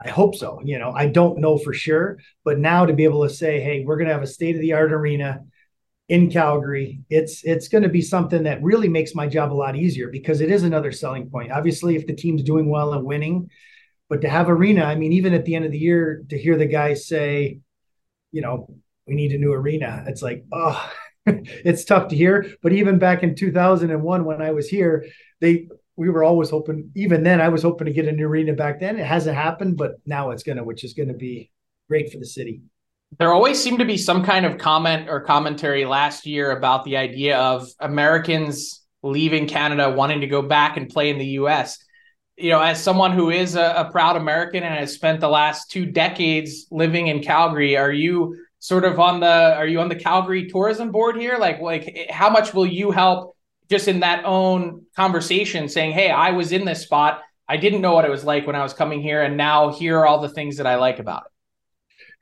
I 0.04 0.10
hope 0.10 0.36
so. 0.36 0.60
You 0.64 0.80
know, 0.80 0.92
I 0.92 1.08
don't 1.08 1.40
know 1.40 1.58
for 1.58 1.74
sure, 1.74 2.20
but 2.44 2.60
now 2.60 2.86
to 2.86 2.94
be 2.94 3.06
able 3.06 3.26
to 3.26 3.34
say, 3.34 3.62
hey, 3.62 3.84
we're 3.86 3.96
going 3.96 4.08
to 4.08 4.14
have 4.14 4.24
a 4.24 4.28
state 4.28 4.56
of 4.56 4.62
the 4.62 4.74
art 4.74 4.92
arena 4.92 5.42
in 6.08 6.30
Calgary, 6.30 7.02
it's 7.10 7.44
it's 7.44 7.68
going 7.68 7.84
to 7.84 7.90
be 7.90 8.02
something 8.02 8.44
that 8.44 8.62
really 8.62 8.88
makes 8.88 9.16
my 9.16 9.28
job 9.28 9.52
a 9.52 9.56
lot 9.56 9.76
easier 9.76 10.10
because 10.10 10.40
it 10.40 10.52
is 10.52 10.64
another 10.64 10.92
selling 10.92 11.30
point. 11.30 11.52
Obviously, 11.52 11.96
if 11.96 12.06
the 12.06 12.14
team's 12.16 12.44
doing 12.44 12.70
well 12.70 12.94
and 12.94 13.04
winning, 13.04 13.50
but 14.08 14.22
to 14.22 14.30
have 14.30 14.50
arena, 14.50 14.84
I 14.84 14.96
mean, 14.96 15.14
even 15.14 15.34
at 15.34 15.46
the 15.46 15.56
end 15.56 15.66
of 15.66 15.72
the 15.72 15.80
year, 15.80 16.24
to 16.30 16.38
hear 16.38 16.58
the 16.58 16.68
guys 16.68 17.08
say, 17.08 17.60
you 18.32 18.42
know, 18.42 18.76
we 19.08 19.16
need 19.16 19.32
a 19.32 19.38
new 19.38 19.54
arena. 19.54 20.04
It's 20.08 20.22
like, 20.22 20.46
oh, 20.52 20.92
it's 21.26 21.86
tough 21.86 22.10
to 22.10 22.16
hear. 22.16 22.46
But 22.62 22.74
even 22.74 23.00
back 23.00 23.24
in 23.24 23.36
2001, 23.36 24.26
when 24.26 24.42
I 24.42 24.52
was 24.52 24.68
here, 24.68 25.06
they 25.42 25.68
we 25.98 26.10
were 26.10 26.24
always 26.24 26.50
hoping. 26.50 26.92
Even 26.96 27.24
then, 27.24 27.40
I 27.40 27.50
was 27.50 27.64
hoping 27.64 27.86
to 27.86 27.94
get 27.94 28.08
a 28.08 28.12
new 28.12 28.28
arena 28.28 28.54
back 28.54 28.80
then. 28.80 29.00
It 29.00 29.06
hasn't 29.06 29.36
happened, 29.36 29.78
but 29.78 29.96
now 30.06 30.32
it's 30.32 30.44
gonna, 30.44 30.64
which 30.64 30.84
is 30.84 30.94
gonna 30.94 31.14
be 31.14 31.52
great 31.88 32.12
for 32.12 32.20
the 32.20 32.26
city. 32.26 32.62
There 33.18 33.32
always 33.32 33.62
seemed 33.62 33.80
to 33.80 33.86
be 33.86 33.98
some 33.98 34.26
kind 34.26 34.46
of 34.46 34.58
comment 34.58 35.08
or 35.10 35.22
commentary 35.22 35.86
last 35.86 36.26
year 36.26 36.52
about 36.52 36.84
the 36.84 36.98
idea 36.98 37.38
of 37.38 37.70
Americans 37.80 38.82
leaving 39.04 39.48
Canada, 39.48 39.92
wanting 39.92 40.22
to 40.22 40.28
go 40.28 40.42
back 40.42 40.76
and 40.76 40.90
play 40.90 41.12
in 41.12 41.18
the 41.18 41.26
U.S. 41.26 41.78
You 42.36 42.50
know, 42.50 42.60
as 42.60 42.84
someone 42.84 43.14
who 43.14 43.30
is 43.30 43.56
a, 43.56 43.74
a 43.78 43.92
proud 43.92 44.18
American 44.18 44.64
and 44.64 44.76
has 44.76 44.94
spent 44.94 45.22
the 45.22 45.30
last 45.30 45.72
two 45.72 45.86
decades 45.86 46.68
living 46.72 47.08
in 47.08 47.22
Calgary, 47.24 47.78
are 47.78 47.92
you 47.92 48.36
sort 48.66 48.84
of 48.84 49.00
on 49.00 49.20
the 49.20 49.56
are 49.56 49.68
you 49.68 49.80
on 49.80 49.90
the 49.90 49.96
Calgary 49.96 50.48
tourism 50.48 50.92
board 50.92 51.18
here? 51.18 51.38
Like 51.38 51.62
like 51.62 52.08
how 52.10 52.32
much 52.32 52.52
will 52.54 52.66
you 52.66 52.90
help 52.90 53.36
just 53.70 53.88
in 53.88 54.00
that 54.00 54.26
own 54.26 54.86
conversation 54.96 55.70
saying, 55.70 55.92
"Hey, 55.92 56.10
I 56.10 56.32
was 56.32 56.52
in 56.52 56.66
this 56.66 56.82
spot. 56.82 57.22
I 57.48 57.58
didn't 57.58 57.82
know 57.82 57.94
what 57.94 58.06
it 58.06 58.12
was 58.12 58.24
like 58.24 58.48
when 58.48 58.56
I 58.56 58.64
was 58.64 58.74
coming 58.74 59.04
here 59.04 59.22
and 59.22 59.38
now 59.38 59.72
here 59.72 60.00
are 60.00 60.08
all 60.08 60.20
the 60.20 60.30
things 60.30 60.58
that 60.58 60.66
I 60.66 60.78
like 60.78 60.98
about 60.98 61.26
it." 61.28 61.32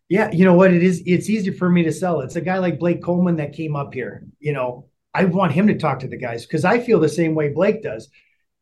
Yeah, 0.10 0.32
you 0.32 0.44
know 0.44 0.54
what 0.54 0.74
it 0.74 0.84
is 0.84 1.02
it's 1.06 1.30
easy 1.30 1.52
for 1.52 1.70
me 1.70 1.84
to 1.84 1.94
sell. 1.94 2.20
It's 2.20 2.36
a 2.36 2.42
guy 2.42 2.58
like 2.58 2.78
Blake 2.78 3.02
Coleman 3.02 3.38
that 3.38 3.54
came 3.54 3.78
up 3.78 3.94
here, 3.94 4.24
you 4.40 4.52
know. 4.52 4.88
I 5.16 5.26
want 5.26 5.52
him 5.52 5.68
to 5.68 5.78
talk 5.78 6.00
to 6.00 6.08
the 6.08 6.18
guys 6.18 6.46
because 6.46 6.66
I 6.66 6.80
feel 6.80 7.00
the 7.00 7.08
same 7.08 7.36
way 7.36 7.50
Blake 7.50 7.84
does. 7.84 8.10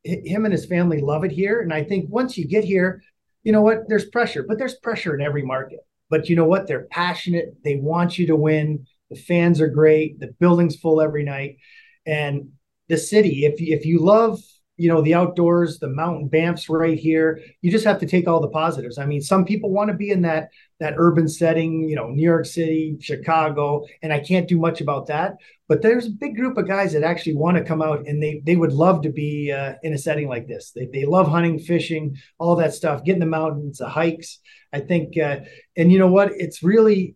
Him 0.03 0.43
and 0.45 0.51
his 0.51 0.65
family 0.65 0.99
love 0.99 1.23
it 1.23 1.31
here 1.31 1.61
and 1.61 1.73
I 1.73 1.83
think 1.83 2.09
once 2.09 2.37
you 2.37 2.45
get 2.45 2.63
here, 2.63 3.01
you 3.43 3.51
know 3.53 3.61
what, 3.61 3.87
there's 3.87 4.05
pressure, 4.05 4.43
but 4.43 4.57
there's 4.59 4.75
pressure 4.75 5.15
in 5.15 5.21
every 5.21 5.43
market 5.43 5.79
but 6.11 6.29
you 6.29 6.35
know 6.35 6.45
what? 6.45 6.67
They're 6.67 6.87
passionate. 6.91 7.55
They 7.63 7.77
want 7.77 8.19
you 8.19 8.27
to 8.27 8.35
win. 8.35 8.85
The 9.09 9.15
fans 9.15 9.59
are 9.59 9.67
great. 9.67 10.19
The 10.19 10.35
building's 10.39 10.75
full 10.75 11.01
every 11.01 11.23
night. 11.23 11.57
And 12.05 12.49
the 12.89 12.97
city, 12.97 13.45
if 13.45 13.55
if 13.57 13.85
you 13.85 13.99
love, 13.99 14.39
you 14.77 14.87
know, 14.87 15.01
the 15.01 15.13
outdoors, 15.13 15.79
the 15.79 15.87
mountain 15.87 16.27
Banff's 16.27 16.69
right 16.69 16.97
here, 16.97 17.39
you 17.61 17.69
just 17.69 17.85
have 17.85 17.99
to 17.99 18.07
take 18.07 18.27
all 18.27 18.41
the 18.41 18.47
positives. 18.49 18.97
I 18.97 19.05
mean, 19.05 19.21
some 19.21 19.45
people 19.45 19.69
want 19.69 19.89
to 19.91 19.95
be 19.95 20.09
in 20.09 20.21
that 20.23 20.49
that 20.79 20.95
urban 20.97 21.27
setting, 21.27 21.87
you 21.87 21.95
know, 21.95 22.07
New 22.07 22.23
York 22.23 22.45
City, 22.45 22.97
Chicago, 22.99 23.85
and 24.01 24.11
I 24.11 24.19
can't 24.19 24.47
do 24.47 24.57
much 24.57 24.81
about 24.81 25.05
that. 25.07 25.35
But 25.67 25.83
there's 25.83 26.07
a 26.07 26.11
big 26.11 26.35
group 26.35 26.57
of 26.57 26.67
guys 26.67 26.93
that 26.93 27.03
actually 27.03 27.35
want 27.35 27.57
to 27.57 27.63
come 27.63 27.81
out 27.81 28.07
and 28.07 28.21
they 28.21 28.41
they 28.45 28.55
would 28.55 28.73
love 28.73 29.03
to 29.03 29.11
be 29.11 29.51
uh, 29.51 29.73
in 29.83 29.93
a 29.93 29.97
setting 29.97 30.27
like 30.27 30.47
this. 30.47 30.71
They 30.71 30.87
they 30.91 31.05
love 31.05 31.27
hunting, 31.27 31.59
fishing, 31.59 32.17
all 32.39 32.55
that 32.55 32.73
stuff, 32.73 33.03
getting 33.03 33.19
the 33.19 33.25
mountains, 33.27 33.77
the 33.77 33.89
hikes. 33.89 34.39
I 34.73 34.79
think, 34.79 35.17
uh, 35.17 35.41
and 35.75 35.91
you 35.91 35.99
know 35.99 36.11
what? 36.11 36.31
It's 36.31 36.63
really 36.63 37.15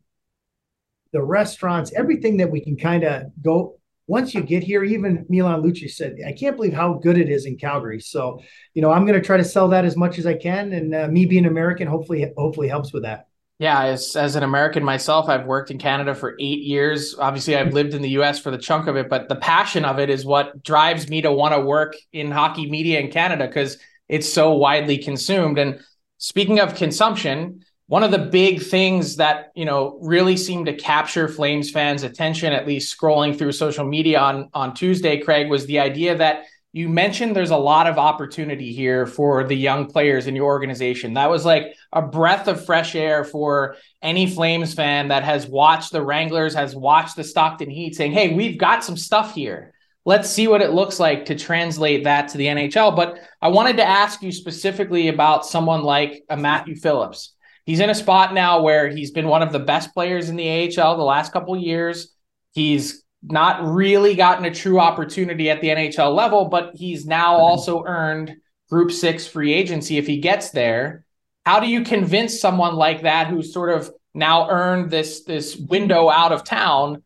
the 1.14 1.24
restaurants, 1.24 1.94
everything 1.94 2.38
that 2.38 2.52
we 2.52 2.60
can 2.60 2.76
kind 2.78 3.06
of 3.06 3.24
go. 3.42 3.80
Once 4.08 4.34
you 4.34 4.42
get 4.42 4.64
here, 4.64 4.84
even 4.84 5.26
Milan 5.30 5.64
Lucic 5.64 5.92
said, 5.92 6.16
"I 6.26 6.32
can't 6.32 6.56
believe 6.56 6.74
how 6.74 6.94
good 6.94 7.18
it 7.18 7.30
is 7.30 7.46
in 7.46 7.58
Calgary." 7.58 8.00
So, 8.00 8.40
you 8.74 8.82
know, 8.82 8.92
I'm 8.92 9.06
going 9.06 9.20
to 9.20 9.26
try 9.26 9.38
to 9.38 9.44
sell 9.44 9.70
that 9.70 9.86
as 9.86 9.98
much 9.98 10.20
as 10.20 10.26
I 10.26 10.36
can, 10.36 10.74
and 10.74 10.94
uh, 10.94 11.08
me 11.08 11.26
being 11.26 11.46
American, 11.46 11.88
hopefully, 11.88 12.32
hopefully 12.38 12.68
helps 12.68 12.94
with 12.94 13.04
that. 13.04 13.28
Yeah, 13.58 13.84
as 13.84 14.16
as 14.16 14.36
an 14.36 14.44
American 14.44 14.84
myself, 14.84 15.30
I've 15.30 15.46
worked 15.46 15.72
in 15.72 15.78
Canada 15.78 16.14
for 16.14 16.36
eight 16.40 16.62
years. 16.62 17.16
Obviously, 17.18 17.56
I've 17.56 17.74
lived 17.74 17.94
in 17.94 18.02
the 18.02 18.10
U.S. 18.10 18.38
for 18.40 18.52
the 18.52 18.58
chunk 18.58 18.88
of 18.88 18.96
it, 18.96 19.10
but 19.10 19.30
the 19.30 19.38
passion 19.38 19.86
of 19.86 19.98
it 20.00 20.10
is 20.10 20.26
what 20.26 20.62
drives 20.62 21.10
me 21.10 21.22
to 21.22 21.32
want 21.32 21.56
to 21.56 21.62
work 21.62 21.96
in 22.12 22.32
hockey 22.32 22.70
media 22.70 23.00
in 23.00 23.12
Canada 23.12 23.48
because 23.48 23.78
it's 24.08 24.32
so 24.32 24.54
widely 24.54 24.98
consumed. 24.98 25.58
And 25.58 25.80
Speaking 26.18 26.60
of 26.60 26.76
consumption, 26.76 27.64
one 27.88 28.04
of 28.04 28.12
the 28.12 28.18
big 28.18 28.62
things 28.62 29.18
that 29.18 29.52
you 29.56 29.66
know 29.66 30.00
really 30.02 30.38
seemed 30.38 30.66
to 30.66 30.74
capture 30.74 31.28
Flames 31.28 31.70
fans' 31.70 32.04
attention, 32.04 32.54
at 32.54 32.68
least 32.68 32.96
scrolling 32.98 33.38
through 33.38 33.52
social 33.52 33.86
media 33.86 34.20
on 34.20 34.50
on 34.54 34.74
Tuesday, 34.74 35.20
Craig, 35.20 35.50
was 35.50 35.66
the 35.66 35.80
idea 35.80 36.18
that 36.18 36.46
you 36.74 36.90
mentioned 36.90 37.36
there's 37.36 37.52
a 37.52 37.58
lot 37.58 37.88
of 37.88 37.98
opportunity 37.98 38.74
here 38.74 39.06
for 39.06 39.46
the 39.46 39.56
young 39.56 39.86
players 39.86 40.28
in 40.28 40.36
your 40.36 40.46
organization. 40.46 41.14
That 41.14 41.30
was 41.30 41.46
like 41.46 41.74
a 41.94 42.02
breath 42.02 42.50
of 42.50 42.66
fresh 42.66 42.96
air 42.96 43.24
for 43.24 43.78
any 44.02 44.28
Flames 44.28 44.74
fan 44.74 45.08
that 45.08 45.24
has 45.24 45.48
watched 45.48 45.94
the 45.94 46.02
Wranglers, 46.02 46.54
has 46.54 46.76
watched 46.76 47.16
the 47.16 47.24
Stockton 47.24 47.70
Heat, 47.70 47.96
saying, 47.96 48.12
"Hey, 48.12 48.34
we've 48.34 48.58
got 48.58 48.84
some 48.84 48.98
stuff 48.98 49.36
here." 49.36 49.74
let's 50.08 50.30
see 50.30 50.48
what 50.48 50.62
it 50.62 50.72
looks 50.72 51.00
like 51.00 51.26
to 51.26 51.36
translate 51.36 52.04
that 52.04 52.28
to 52.28 52.38
the 52.38 52.46
NHL. 52.46 52.96
But 52.96 53.20
I 53.42 53.48
wanted 53.48 53.78
to 53.78 53.84
ask 53.84 54.22
you 54.22 54.32
specifically 54.32 55.08
about 55.08 55.46
someone 55.46 55.82
like 55.82 56.24
a 56.30 56.38
Matthew 56.38 56.76
Phillips. 56.76 57.35
He's 57.66 57.80
in 57.80 57.90
a 57.90 57.96
spot 57.96 58.34
now 58.34 58.62
where 58.62 58.90
he's 58.90 59.12
been 59.12 59.28
one 59.28 59.42
of 59.42 59.52
the 59.52 59.60
best 59.60 59.94
players 59.94 60.30
in 60.30 60.36
the 60.36 60.50
AHL 60.50 60.98
the 60.98 61.04
last 61.04 61.34
couple 61.34 61.58
years. 61.58 62.14
He's 62.54 63.04
not 63.24 63.66
really 63.66 64.16
gotten 64.16 64.46
a 64.46 64.54
true 64.54 64.80
opportunity 64.80 65.50
at 65.50 65.62
the 65.62 65.70
NHL 65.70 66.16
level, 66.16 66.46
but 66.46 66.72
he's 66.76 67.06
now 67.06 67.34
mm-hmm. 67.34 67.44
also 67.44 67.84
earned 67.84 68.36
group 68.70 68.92
six 68.92 69.28
free 69.28 69.54
agency 69.54 69.98
if 69.98 70.08
he 70.08 70.20
gets 70.20 70.52
there. 70.52 71.06
How 71.46 71.60
do 71.60 71.68
you 71.68 71.84
convince 71.84 72.40
someone 72.40 72.76
like 72.76 73.04
that 73.04 73.28
who's 73.28 73.54
sort 73.54 73.70
of 73.70 73.92
now 74.14 74.50
earned 74.50 74.92
this 74.92 75.24
this 75.24 75.56
window 75.56 76.10
out 76.10 76.32
of 76.32 76.44
town 76.44 77.04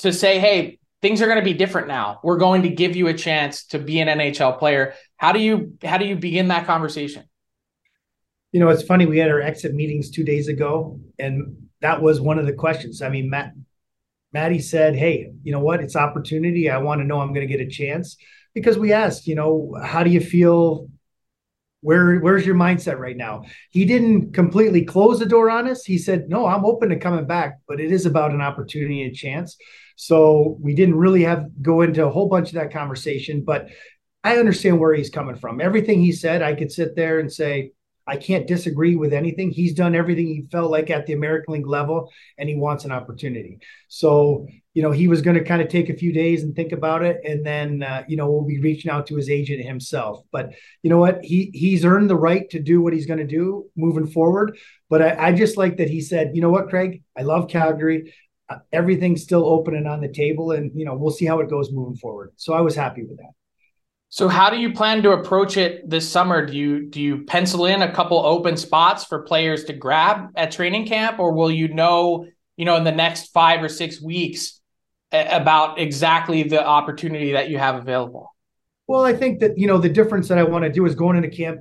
to 0.00 0.12
say, 0.12 0.38
hey, 0.38 0.78
things 1.02 1.22
are 1.22 1.26
going 1.26 1.38
to 1.38 1.44
be 1.44 1.54
different 1.54 1.88
now. 1.88 2.20
We're 2.22 2.38
going 2.38 2.62
to 2.62 2.68
give 2.68 2.96
you 2.96 3.08
a 3.08 3.14
chance 3.14 3.66
to 3.66 3.78
be 3.78 4.00
an 4.00 4.08
NHL 4.08 4.58
player. 4.58 4.94
How 5.16 5.32
do 5.32 5.40
you 5.40 5.76
how 5.82 5.98
do 5.98 6.04
you 6.04 6.16
begin 6.16 6.48
that 6.48 6.66
conversation? 6.66 7.24
You 8.52 8.60
know, 8.60 8.68
it's 8.68 8.82
funny. 8.82 9.06
We 9.06 9.18
had 9.18 9.30
our 9.30 9.40
exit 9.40 9.74
meetings 9.74 10.10
two 10.10 10.24
days 10.24 10.48
ago, 10.48 11.00
and 11.18 11.68
that 11.80 12.02
was 12.02 12.20
one 12.20 12.38
of 12.38 12.46
the 12.46 12.52
questions. 12.52 13.02
I 13.02 13.08
mean, 13.08 13.30
Matt 13.30 13.52
Maddie 14.32 14.58
said, 14.60 14.96
"Hey, 14.96 15.30
you 15.42 15.52
know 15.52 15.60
what? 15.60 15.80
It's 15.80 15.96
opportunity. 15.96 16.68
I 16.70 16.78
want 16.78 17.00
to 17.00 17.06
know 17.06 17.20
I'm 17.20 17.32
going 17.32 17.46
to 17.46 17.56
get 17.56 17.64
a 17.64 17.70
chance." 17.70 18.16
Because 18.52 18.76
we 18.76 18.92
asked, 18.92 19.28
you 19.28 19.36
know, 19.36 19.76
how 19.80 20.02
do 20.02 20.10
you 20.10 20.20
feel 20.20 20.88
where 21.82 22.18
where's 22.18 22.44
your 22.44 22.54
mindset 22.54 22.98
right 22.98 23.16
now 23.16 23.42
he 23.70 23.84
didn't 23.84 24.32
completely 24.32 24.84
close 24.84 25.18
the 25.18 25.26
door 25.26 25.50
on 25.50 25.66
us 25.66 25.84
he 25.84 25.96
said 25.96 26.28
no 26.28 26.46
i'm 26.46 26.64
open 26.64 26.90
to 26.90 26.96
coming 26.96 27.26
back 27.26 27.58
but 27.66 27.80
it 27.80 27.90
is 27.90 28.06
about 28.06 28.32
an 28.32 28.40
opportunity 28.40 29.02
and 29.02 29.14
chance 29.14 29.56
so 29.96 30.58
we 30.60 30.74
didn't 30.74 30.96
really 30.96 31.22
have 31.22 31.46
go 31.62 31.80
into 31.80 32.04
a 32.04 32.10
whole 32.10 32.28
bunch 32.28 32.48
of 32.48 32.54
that 32.54 32.72
conversation 32.72 33.42
but 33.42 33.68
i 34.24 34.36
understand 34.36 34.78
where 34.78 34.94
he's 34.94 35.10
coming 35.10 35.36
from 35.36 35.60
everything 35.60 36.00
he 36.00 36.12
said 36.12 36.42
i 36.42 36.54
could 36.54 36.70
sit 36.70 36.94
there 36.96 37.18
and 37.18 37.32
say 37.32 37.72
I 38.10 38.16
can't 38.16 38.48
disagree 38.48 38.96
with 38.96 39.12
anything. 39.12 39.52
He's 39.52 39.72
done 39.72 39.94
everything 39.94 40.26
he 40.26 40.42
felt 40.50 40.72
like 40.72 40.90
at 40.90 41.06
the 41.06 41.12
American 41.12 41.54
League 41.54 41.66
level, 41.68 42.10
and 42.36 42.48
he 42.48 42.56
wants 42.56 42.84
an 42.84 42.90
opportunity. 42.90 43.60
So, 43.86 44.48
you 44.74 44.82
know, 44.82 44.90
he 44.90 45.06
was 45.06 45.22
going 45.22 45.36
to 45.36 45.44
kind 45.44 45.62
of 45.62 45.68
take 45.68 45.88
a 45.88 45.96
few 45.96 46.12
days 46.12 46.42
and 46.42 46.54
think 46.56 46.72
about 46.72 47.04
it, 47.04 47.20
and 47.24 47.46
then, 47.46 47.84
uh, 47.84 48.02
you 48.08 48.16
know, 48.16 48.28
we'll 48.28 48.44
be 48.44 48.60
reaching 48.60 48.90
out 48.90 49.06
to 49.06 49.16
his 49.16 49.30
agent 49.30 49.64
himself. 49.64 50.24
But 50.32 50.54
you 50.82 50.90
know 50.90 50.98
what? 50.98 51.24
He 51.24 51.52
he's 51.54 51.84
earned 51.84 52.10
the 52.10 52.16
right 52.16 52.50
to 52.50 52.58
do 52.58 52.82
what 52.82 52.92
he's 52.92 53.06
going 53.06 53.20
to 53.20 53.26
do 53.26 53.66
moving 53.76 54.08
forward. 54.08 54.58
But 54.88 55.02
I, 55.02 55.28
I 55.28 55.32
just 55.32 55.56
like 55.56 55.76
that 55.76 55.88
he 55.88 56.00
said, 56.00 56.32
you 56.34 56.42
know 56.42 56.50
what, 56.50 56.68
Craig, 56.68 57.04
I 57.16 57.22
love 57.22 57.48
Calgary. 57.48 58.12
Uh, 58.48 58.58
everything's 58.72 59.22
still 59.22 59.46
open 59.46 59.76
and 59.76 59.86
on 59.86 60.00
the 60.00 60.12
table, 60.12 60.50
and 60.50 60.72
you 60.74 60.84
know, 60.84 60.96
we'll 60.96 61.12
see 61.12 61.26
how 61.26 61.38
it 61.38 61.48
goes 61.48 61.70
moving 61.70 61.96
forward. 61.96 62.32
So 62.34 62.54
I 62.54 62.60
was 62.60 62.74
happy 62.74 63.04
with 63.04 63.18
that. 63.18 63.39
So 64.12 64.26
how 64.26 64.50
do 64.50 64.58
you 64.58 64.72
plan 64.72 65.04
to 65.04 65.12
approach 65.12 65.56
it 65.56 65.88
this 65.88 66.08
summer? 66.08 66.44
Do 66.44 66.56
you 66.56 66.90
do 66.90 67.00
you 67.00 67.24
pencil 67.24 67.66
in 67.66 67.80
a 67.80 67.92
couple 67.92 68.18
open 68.18 68.56
spots 68.56 69.04
for 69.04 69.22
players 69.22 69.64
to 69.64 69.72
grab 69.72 70.30
at 70.34 70.50
training 70.50 70.86
camp 70.86 71.20
or 71.20 71.32
will 71.32 71.50
you 71.50 71.68
know, 71.68 72.26
you 72.56 72.64
know, 72.64 72.74
in 72.74 72.82
the 72.82 72.90
next 72.90 73.32
5 73.32 73.62
or 73.62 73.68
6 73.68 74.02
weeks 74.02 74.60
about 75.12 75.78
exactly 75.78 76.42
the 76.42 76.64
opportunity 76.64 77.32
that 77.32 77.50
you 77.50 77.58
have 77.58 77.76
available? 77.76 78.34
Well, 78.88 79.04
I 79.04 79.12
think 79.12 79.38
that, 79.40 79.56
you 79.56 79.68
know, 79.68 79.78
the 79.78 79.88
difference 79.88 80.26
that 80.26 80.38
I 80.38 80.42
want 80.42 80.64
to 80.64 80.72
do 80.72 80.84
is 80.86 80.96
going 80.96 81.16
into 81.16 81.30
camp 81.30 81.60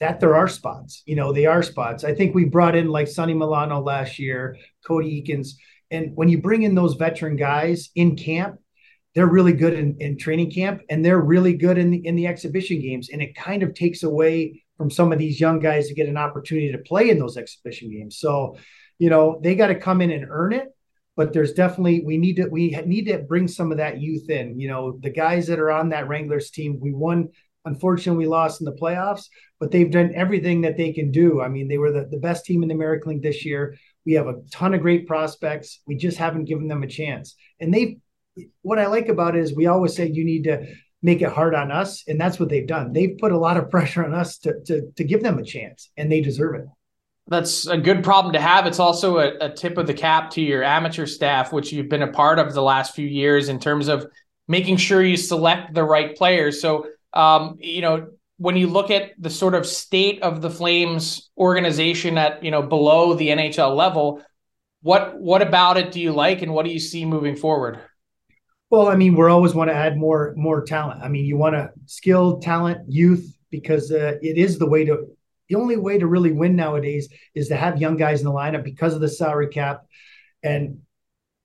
that 0.00 0.20
there 0.20 0.36
are 0.36 0.48
spots. 0.48 1.02
You 1.06 1.16
know, 1.16 1.32
they 1.32 1.46
are 1.46 1.62
spots. 1.62 2.04
I 2.04 2.14
think 2.14 2.34
we 2.34 2.44
brought 2.44 2.76
in 2.76 2.88
like 2.88 3.08
Sonny 3.08 3.32
Milano 3.32 3.80
last 3.80 4.18
year, 4.18 4.58
Cody 4.84 5.22
Eakins, 5.22 5.52
and 5.90 6.14
when 6.14 6.28
you 6.28 6.42
bring 6.42 6.62
in 6.62 6.74
those 6.74 6.94
veteran 6.94 7.36
guys 7.36 7.88
in 7.94 8.16
camp, 8.16 8.60
they're 9.14 9.26
really 9.26 9.52
good 9.52 9.74
in, 9.74 9.96
in 9.98 10.16
training 10.16 10.50
camp 10.50 10.82
and 10.88 11.04
they're 11.04 11.20
really 11.20 11.54
good 11.54 11.78
in 11.78 11.90
the 11.90 12.06
in 12.06 12.16
the 12.16 12.26
exhibition 12.26 12.80
games. 12.80 13.10
And 13.10 13.20
it 13.20 13.34
kind 13.34 13.62
of 13.62 13.74
takes 13.74 14.02
away 14.02 14.64
from 14.76 14.90
some 14.90 15.12
of 15.12 15.18
these 15.18 15.40
young 15.40 15.58
guys 15.58 15.88
to 15.88 15.94
get 15.94 16.08
an 16.08 16.16
opportunity 16.16 16.72
to 16.72 16.78
play 16.78 17.10
in 17.10 17.18
those 17.18 17.36
exhibition 17.36 17.90
games. 17.90 18.18
So 18.18 18.56
you 18.98 19.10
know 19.10 19.40
they 19.42 19.56
got 19.56 19.68
to 19.68 19.74
come 19.74 20.00
in 20.00 20.10
and 20.10 20.26
earn 20.28 20.52
it 20.52 20.68
but 21.16 21.32
there's 21.32 21.52
definitely 21.52 22.02
we 22.04 22.16
need 22.16 22.36
to 22.36 22.46
we 22.46 22.70
need 22.86 23.06
to 23.06 23.18
bring 23.18 23.48
some 23.48 23.72
of 23.72 23.78
that 23.78 24.00
youth 24.00 24.30
in. 24.30 24.58
You 24.58 24.68
know 24.68 24.98
the 25.02 25.10
guys 25.10 25.48
that 25.48 25.58
are 25.58 25.70
on 25.70 25.88
that 25.88 26.08
wranglers 26.08 26.50
team 26.50 26.78
we 26.80 26.92
won 26.92 27.28
unfortunately 27.66 28.24
we 28.24 28.30
lost 28.30 28.60
in 28.60 28.64
the 28.64 28.72
playoffs 28.72 29.26
but 29.58 29.70
they've 29.70 29.90
done 29.90 30.12
everything 30.14 30.62
that 30.62 30.76
they 30.76 30.92
can 30.92 31.10
do. 31.10 31.42
I 31.42 31.48
mean 31.48 31.68
they 31.68 31.78
were 31.78 31.92
the, 31.92 32.06
the 32.10 32.16
best 32.16 32.44
team 32.44 32.62
in 32.62 32.68
the 32.68 32.74
american 32.74 33.10
league 33.10 33.22
this 33.22 33.44
year. 33.44 33.76
We 34.06 34.14
have 34.14 34.28
a 34.28 34.40
ton 34.50 34.72
of 34.72 34.80
great 34.80 35.06
prospects. 35.06 35.80
We 35.86 35.96
just 35.96 36.16
haven't 36.16 36.46
given 36.46 36.68
them 36.68 36.82
a 36.82 36.86
chance. 36.86 37.34
And 37.60 37.74
they've 37.74 37.98
what 38.62 38.78
I 38.78 38.86
like 38.86 39.08
about 39.08 39.36
it 39.36 39.42
is 39.42 39.54
we 39.54 39.66
always 39.66 39.94
say 39.94 40.08
you 40.08 40.24
need 40.24 40.44
to 40.44 40.66
make 41.02 41.22
it 41.22 41.30
hard 41.30 41.54
on 41.54 41.70
us, 41.70 42.04
and 42.06 42.20
that's 42.20 42.38
what 42.38 42.48
they've 42.48 42.66
done. 42.66 42.92
They've 42.92 43.16
put 43.18 43.32
a 43.32 43.38
lot 43.38 43.56
of 43.56 43.70
pressure 43.70 44.04
on 44.04 44.14
us 44.14 44.38
to 44.38 44.54
to 44.66 44.90
to 44.96 45.04
give 45.04 45.22
them 45.22 45.38
a 45.38 45.44
chance, 45.44 45.90
and 45.96 46.10
they 46.10 46.20
deserve 46.20 46.56
it. 46.56 46.66
That's 47.28 47.66
a 47.66 47.78
good 47.78 48.02
problem 48.02 48.32
to 48.32 48.40
have. 48.40 48.66
It's 48.66 48.80
also 48.80 49.18
a, 49.18 49.36
a 49.40 49.50
tip 49.50 49.78
of 49.78 49.86
the 49.86 49.94
cap 49.94 50.30
to 50.30 50.42
your 50.42 50.64
amateur 50.64 51.06
staff, 51.06 51.52
which 51.52 51.72
you've 51.72 51.88
been 51.88 52.02
a 52.02 52.12
part 52.12 52.40
of 52.40 52.54
the 52.54 52.62
last 52.62 52.94
few 52.94 53.06
years 53.06 53.48
in 53.48 53.60
terms 53.60 53.86
of 53.86 54.06
making 54.48 54.78
sure 54.78 55.00
you 55.00 55.16
select 55.16 55.72
the 55.72 55.84
right 55.84 56.16
players. 56.16 56.60
So, 56.60 56.88
um, 57.12 57.56
you 57.60 57.82
know, 57.82 58.08
when 58.38 58.56
you 58.56 58.66
look 58.66 58.90
at 58.90 59.12
the 59.16 59.30
sort 59.30 59.54
of 59.54 59.64
state 59.64 60.22
of 60.22 60.42
the 60.42 60.50
Flames 60.50 61.30
organization 61.38 62.18
at 62.18 62.42
you 62.42 62.50
know 62.50 62.62
below 62.62 63.14
the 63.14 63.28
NHL 63.28 63.76
level, 63.76 64.22
what 64.82 65.20
what 65.20 65.40
about 65.40 65.76
it 65.76 65.92
do 65.92 66.00
you 66.00 66.12
like, 66.12 66.42
and 66.42 66.52
what 66.52 66.64
do 66.64 66.72
you 66.72 66.80
see 66.80 67.04
moving 67.04 67.36
forward? 67.36 67.78
Well, 68.70 68.86
I 68.86 68.94
mean, 68.94 69.16
we're 69.16 69.28
always 69.28 69.52
want 69.52 69.68
to 69.68 69.74
add 69.74 69.96
more 69.96 70.32
more 70.36 70.64
talent. 70.64 71.02
I 71.02 71.08
mean, 71.08 71.24
you 71.24 71.36
want 71.36 71.54
to 71.54 71.72
skilled 71.86 72.42
talent, 72.42 72.80
youth, 72.88 73.36
because 73.50 73.90
uh, 73.90 74.16
it 74.22 74.38
is 74.38 74.58
the 74.58 74.68
way 74.68 74.84
to. 74.84 75.06
The 75.48 75.56
only 75.56 75.76
way 75.76 75.98
to 75.98 76.06
really 76.06 76.30
win 76.30 76.54
nowadays 76.54 77.08
is 77.34 77.48
to 77.48 77.56
have 77.56 77.80
young 77.80 77.96
guys 77.96 78.20
in 78.20 78.26
the 78.26 78.32
lineup 78.32 78.62
because 78.62 78.94
of 78.94 79.00
the 79.00 79.08
salary 79.08 79.48
cap, 79.48 79.84
and 80.44 80.82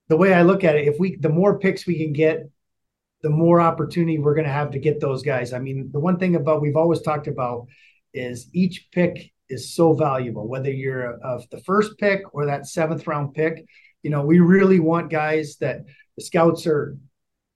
the 0.08 0.18
way 0.18 0.32
I 0.32 0.44
look 0.44 0.64
at 0.64 0.76
it, 0.76 0.88
if 0.88 1.00
we 1.00 1.16
the 1.16 1.30
more 1.30 1.58
picks 1.58 1.88
we 1.88 1.98
can 1.98 2.14
get, 2.14 2.48
the 3.24 3.32
more 3.32 3.60
opportunity 3.60 4.20
we're 4.20 4.36
going 4.36 4.46
to 4.46 4.52
have 4.54 4.72
to 4.72 4.80
get 4.80 5.02
those 5.02 5.24
guys. 5.24 5.54
I 5.54 5.58
mean, 5.60 5.90
the 5.92 6.00
one 6.00 6.20
thing 6.20 6.36
about 6.36 6.62
we've 6.62 6.76
always 6.76 7.02
talked 7.02 7.26
about 7.26 7.66
is 8.14 8.48
each 8.54 8.90
pick 8.92 9.32
is 9.50 9.74
so 9.74 9.94
valuable, 9.94 10.48
whether 10.48 10.70
you're 10.70 11.16
of 11.22 11.50
the 11.50 11.60
first 11.62 11.98
pick 11.98 12.22
or 12.36 12.46
that 12.46 12.68
seventh 12.68 13.08
round 13.08 13.34
pick. 13.34 13.66
You 14.04 14.12
know, 14.12 14.24
we 14.24 14.40
really 14.40 14.80
want 14.80 15.10
guys 15.10 15.58
that 15.62 15.86
the 16.16 16.24
scouts 16.24 16.68
are 16.68 16.96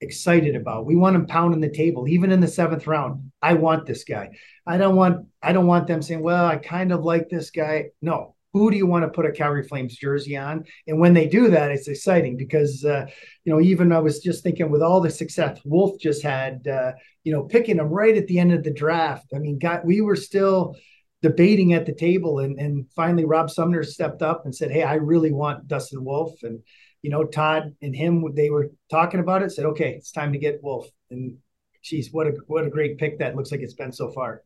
excited 0.00 0.56
about. 0.56 0.86
We 0.86 0.96
want 0.96 1.14
them 1.14 1.26
pounding 1.26 1.60
the 1.60 1.70
table, 1.70 2.08
even 2.08 2.32
in 2.32 2.40
the 2.40 2.48
seventh 2.48 2.86
round. 2.86 3.32
I 3.42 3.54
want 3.54 3.86
this 3.86 4.04
guy. 4.04 4.30
I 4.66 4.78
don't 4.78 4.96
want 4.96 5.26
I 5.42 5.52
don't 5.52 5.66
want 5.66 5.86
them 5.86 6.02
saying, 6.02 6.22
"Well, 6.22 6.46
I 6.46 6.56
kind 6.56 6.92
of 6.92 7.04
like 7.04 7.28
this 7.28 7.50
guy." 7.50 7.90
No, 8.00 8.34
who 8.52 8.70
do 8.70 8.76
you 8.76 8.86
want 8.86 9.04
to 9.04 9.10
put 9.10 9.26
a 9.26 9.32
Calgary 9.32 9.62
Flames 9.62 9.96
jersey 9.96 10.36
on? 10.36 10.64
And 10.86 10.98
when 10.98 11.14
they 11.14 11.28
do 11.28 11.48
that, 11.50 11.70
it's 11.70 11.88
exciting 11.88 12.36
because 12.36 12.84
uh, 12.84 13.06
you 13.44 13.52
know 13.52 13.60
even 13.60 13.92
I 13.92 14.00
was 14.00 14.20
just 14.20 14.42
thinking 14.42 14.70
with 14.70 14.82
all 14.82 15.00
the 15.00 15.10
success 15.10 15.60
Wolf 15.64 16.00
just 16.00 16.22
had, 16.22 16.66
uh, 16.66 16.92
you 17.24 17.32
know, 17.32 17.44
picking 17.44 17.78
him 17.78 17.88
right 17.88 18.16
at 18.16 18.26
the 18.26 18.38
end 18.38 18.52
of 18.52 18.64
the 18.64 18.72
draft. 18.72 19.26
I 19.34 19.38
mean, 19.38 19.58
got 19.58 19.84
we 19.84 20.00
were 20.00 20.16
still 20.16 20.76
debating 21.22 21.74
at 21.74 21.86
the 21.86 21.94
table, 21.94 22.40
and 22.40 22.58
and 22.58 22.86
finally 22.96 23.24
Rob 23.24 23.50
Sumner 23.50 23.82
stepped 23.82 24.22
up 24.22 24.44
and 24.44 24.54
said, 24.54 24.70
"Hey, 24.70 24.82
I 24.82 24.94
really 24.94 25.32
want 25.32 25.68
Dustin 25.68 26.04
Wolf." 26.04 26.42
And 26.42 26.60
you 27.02 27.10
know, 27.10 27.24
Todd 27.24 27.74
and 27.80 27.94
him, 27.94 28.24
they 28.34 28.50
were 28.50 28.70
talking 28.90 29.20
about 29.20 29.42
it, 29.42 29.50
said, 29.52 29.66
okay, 29.66 29.94
it's 29.94 30.12
time 30.12 30.32
to 30.32 30.38
get 30.38 30.62
Wolf. 30.62 30.86
And 31.10 31.38
geez, 31.82 32.10
what 32.12 32.26
a 32.26 32.32
what 32.46 32.66
a 32.66 32.70
great 32.70 32.98
pick 32.98 33.18
that 33.18 33.36
looks 33.36 33.50
like 33.50 33.60
it's 33.60 33.74
been 33.74 33.92
so 33.92 34.10
far. 34.10 34.42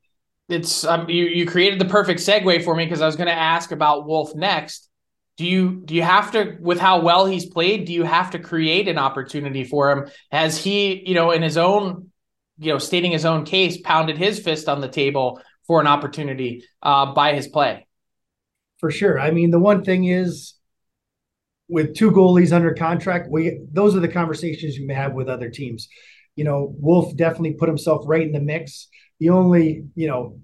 It's 0.48 0.84
um, 0.84 1.08
you 1.08 1.24
you 1.24 1.46
created 1.46 1.78
the 1.78 1.86
perfect 1.86 2.20
segue 2.20 2.64
for 2.64 2.74
me 2.74 2.84
because 2.84 3.00
I 3.00 3.06
was 3.06 3.16
going 3.16 3.28
to 3.28 3.32
ask 3.32 3.72
about 3.72 4.06
Wolf 4.06 4.34
next. 4.34 4.88
Do 5.36 5.46
you 5.46 5.82
do 5.84 5.94
you 5.94 6.02
have 6.02 6.30
to 6.32 6.56
with 6.60 6.78
how 6.78 7.00
well 7.00 7.26
he's 7.26 7.46
played? 7.46 7.86
Do 7.86 7.92
you 7.92 8.04
have 8.04 8.30
to 8.32 8.38
create 8.38 8.86
an 8.86 8.98
opportunity 8.98 9.64
for 9.64 9.90
him? 9.90 10.10
Has 10.30 10.62
he, 10.62 11.02
you 11.08 11.14
know, 11.14 11.32
in 11.32 11.42
his 11.42 11.56
own, 11.56 12.10
you 12.58 12.72
know, 12.72 12.78
stating 12.78 13.10
his 13.10 13.24
own 13.24 13.44
case, 13.44 13.80
pounded 13.80 14.16
his 14.16 14.38
fist 14.38 14.68
on 14.68 14.80
the 14.80 14.88
table 14.88 15.40
for 15.66 15.80
an 15.80 15.86
opportunity 15.86 16.64
uh, 16.82 17.12
by 17.14 17.34
his 17.34 17.48
play? 17.48 17.86
For 18.78 18.92
sure. 18.92 19.18
I 19.18 19.32
mean, 19.32 19.50
the 19.50 19.58
one 19.58 19.82
thing 19.82 20.04
is 20.04 20.54
with 21.68 21.94
two 21.94 22.10
goalies 22.10 22.52
under 22.52 22.74
contract, 22.74 23.28
we 23.30 23.60
those 23.72 23.96
are 23.96 24.00
the 24.00 24.08
conversations 24.08 24.76
you 24.76 24.86
may 24.86 24.94
have 24.94 25.14
with 25.14 25.28
other 25.28 25.50
teams. 25.50 25.88
You 26.36 26.44
know, 26.44 26.74
Wolf 26.78 27.16
definitely 27.16 27.54
put 27.54 27.68
himself 27.68 28.04
right 28.06 28.22
in 28.22 28.32
the 28.32 28.40
mix. 28.40 28.88
The 29.20 29.30
only, 29.30 29.84
you 29.94 30.08
know, 30.08 30.40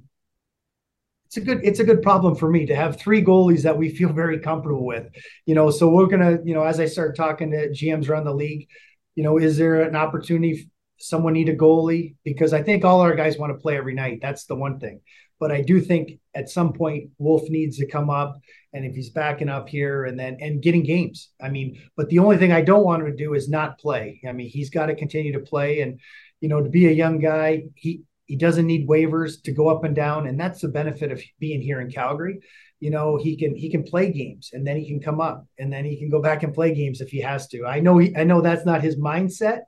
it's 1.27 1.37
a 1.37 1.41
good 1.41 1.61
it's 1.63 1.81
a 1.81 1.85
good 1.85 2.03
problem 2.03 2.35
for 2.35 2.51
me 2.51 2.67
to 2.67 2.75
have 2.75 2.99
three 2.99 3.23
goalies 3.23 3.63
that 3.63 3.77
we 3.77 3.95
feel 3.95 4.13
very 4.13 4.39
comfortable 4.41 4.85
with. 4.85 5.07
You 5.47 5.55
know, 5.55 5.71
so 5.71 5.89
we're 5.89 6.07
gonna, 6.07 6.39
you 6.45 6.55
know, 6.55 6.65
as 6.65 6.81
I 6.81 6.87
start 6.87 7.17
talking 7.17 7.51
to 7.53 7.69
GMs 7.69 8.09
around 8.09 8.25
the 8.25 8.35
league, 8.35 8.69
you 9.15 9.23
know, 9.23 9.39
is 9.39 9.57
there 9.57 9.83
an 9.83 9.97
opportunity? 9.97 10.71
Someone 10.99 11.33
need 11.33 11.49
a 11.49 11.57
goalie 11.57 12.17
because 12.25 12.53
I 12.53 12.63
think 12.63 12.85
all 12.85 13.01
our 13.01 13.15
guys 13.15 13.39
want 13.39 13.53
to 13.53 13.59
play 13.59 13.77
every 13.77 13.95
night. 13.95 14.19
That's 14.21 14.45
the 14.47 14.55
one 14.55 14.81
thing. 14.81 15.01
But 15.41 15.51
I 15.51 15.63
do 15.63 15.81
think 15.81 16.21
at 16.35 16.51
some 16.51 16.73
point 16.73 17.11
Wolf 17.19 17.49
needs 17.49 17.79
to 17.79 17.87
come 17.87 18.11
up, 18.11 18.39
and 18.73 18.85
if 18.85 18.95
he's 18.95 19.11
backing 19.11 19.49
up 19.49 19.69
here 19.69 20.05
and 20.05 20.19
then 20.19 20.37
and 20.41 20.63
getting 20.63 20.85
games. 20.85 21.31
I 21.43 21.49
mean, 21.49 21.81
but 21.97 22.09
the 22.11 22.21
only 22.21 22.37
thing 22.37 22.53
I 22.53 22.61
don't 22.61 22.85
want 22.85 23.03
him 23.03 23.11
to 23.11 23.17
do 23.17 23.35
is 23.35 23.49
not 23.49 23.79
play. 23.79 24.21
I 24.29 24.33
mean, 24.33 24.49
he's 24.49 24.71
got 24.71 24.87
to 24.87 24.95
continue 24.95 25.33
to 25.33 25.41
play, 25.41 25.81
and 25.81 25.99
you 26.41 26.49
know, 26.49 26.63
to 26.63 26.69
be 26.69 26.87
a 26.87 26.93
young 26.93 27.19
guy, 27.19 27.65
he 27.75 28.03
he 28.27 28.37
doesn't 28.37 28.67
need 28.67 28.89
waivers 28.89 29.43
to 29.43 29.53
go 29.53 29.69
up 29.69 29.83
and 29.83 29.97
down, 29.97 30.29
and 30.29 30.39
that's 30.39 30.61
the 30.61 30.69
benefit 30.69 31.11
of 31.11 31.21
being 31.41 31.61
here 31.61 31.81
in 31.81 31.91
Calgary. 31.91 32.39
You 32.79 32.91
know, 32.91 33.17
he 33.17 33.37
can 33.37 33.57
he 33.57 33.71
can 33.71 33.83
play 33.83 34.13
games, 34.13 34.51
and 34.53 34.67
then 34.67 34.77
he 34.77 34.87
can 34.87 35.01
come 35.01 35.21
up, 35.21 35.47
and 35.59 35.73
then 35.73 35.85
he 35.85 35.99
can 35.99 36.11
go 36.11 36.23
back 36.23 36.43
and 36.43 36.55
play 36.55 36.75
games 36.75 37.01
if 37.01 37.11
he 37.11 37.21
has 37.23 37.49
to. 37.49 37.67
I 37.67 37.81
know 37.81 37.99
he 37.99 38.15
I 38.15 38.25
know 38.25 38.41
that's 38.41 38.65
not 38.65 38.83
his 38.83 38.97
mindset, 38.97 39.63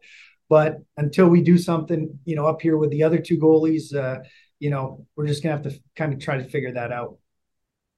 but 0.48 0.78
until 0.96 1.28
we 1.28 1.42
do 1.42 1.58
something, 1.58 2.18
you 2.24 2.36
know, 2.36 2.46
up 2.46 2.62
here 2.62 2.76
with 2.76 2.90
the 2.90 3.02
other 3.02 3.18
two 3.18 3.38
goalies. 3.38 3.94
Uh, 3.94 4.20
you 4.62 4.70
know, 4.70 5.04
we're 5.16 5.26
just 5.26 5.42
gonna 5.42 5.56
have 5.56 5.64
to 5.64 5.76
kind 5.96 6.12
of 6.12 6.20
try 6.20 6.36
to 6.36 6.44
figure 6.44 6.72
that 6.72 6.92
out. 6.92 7.18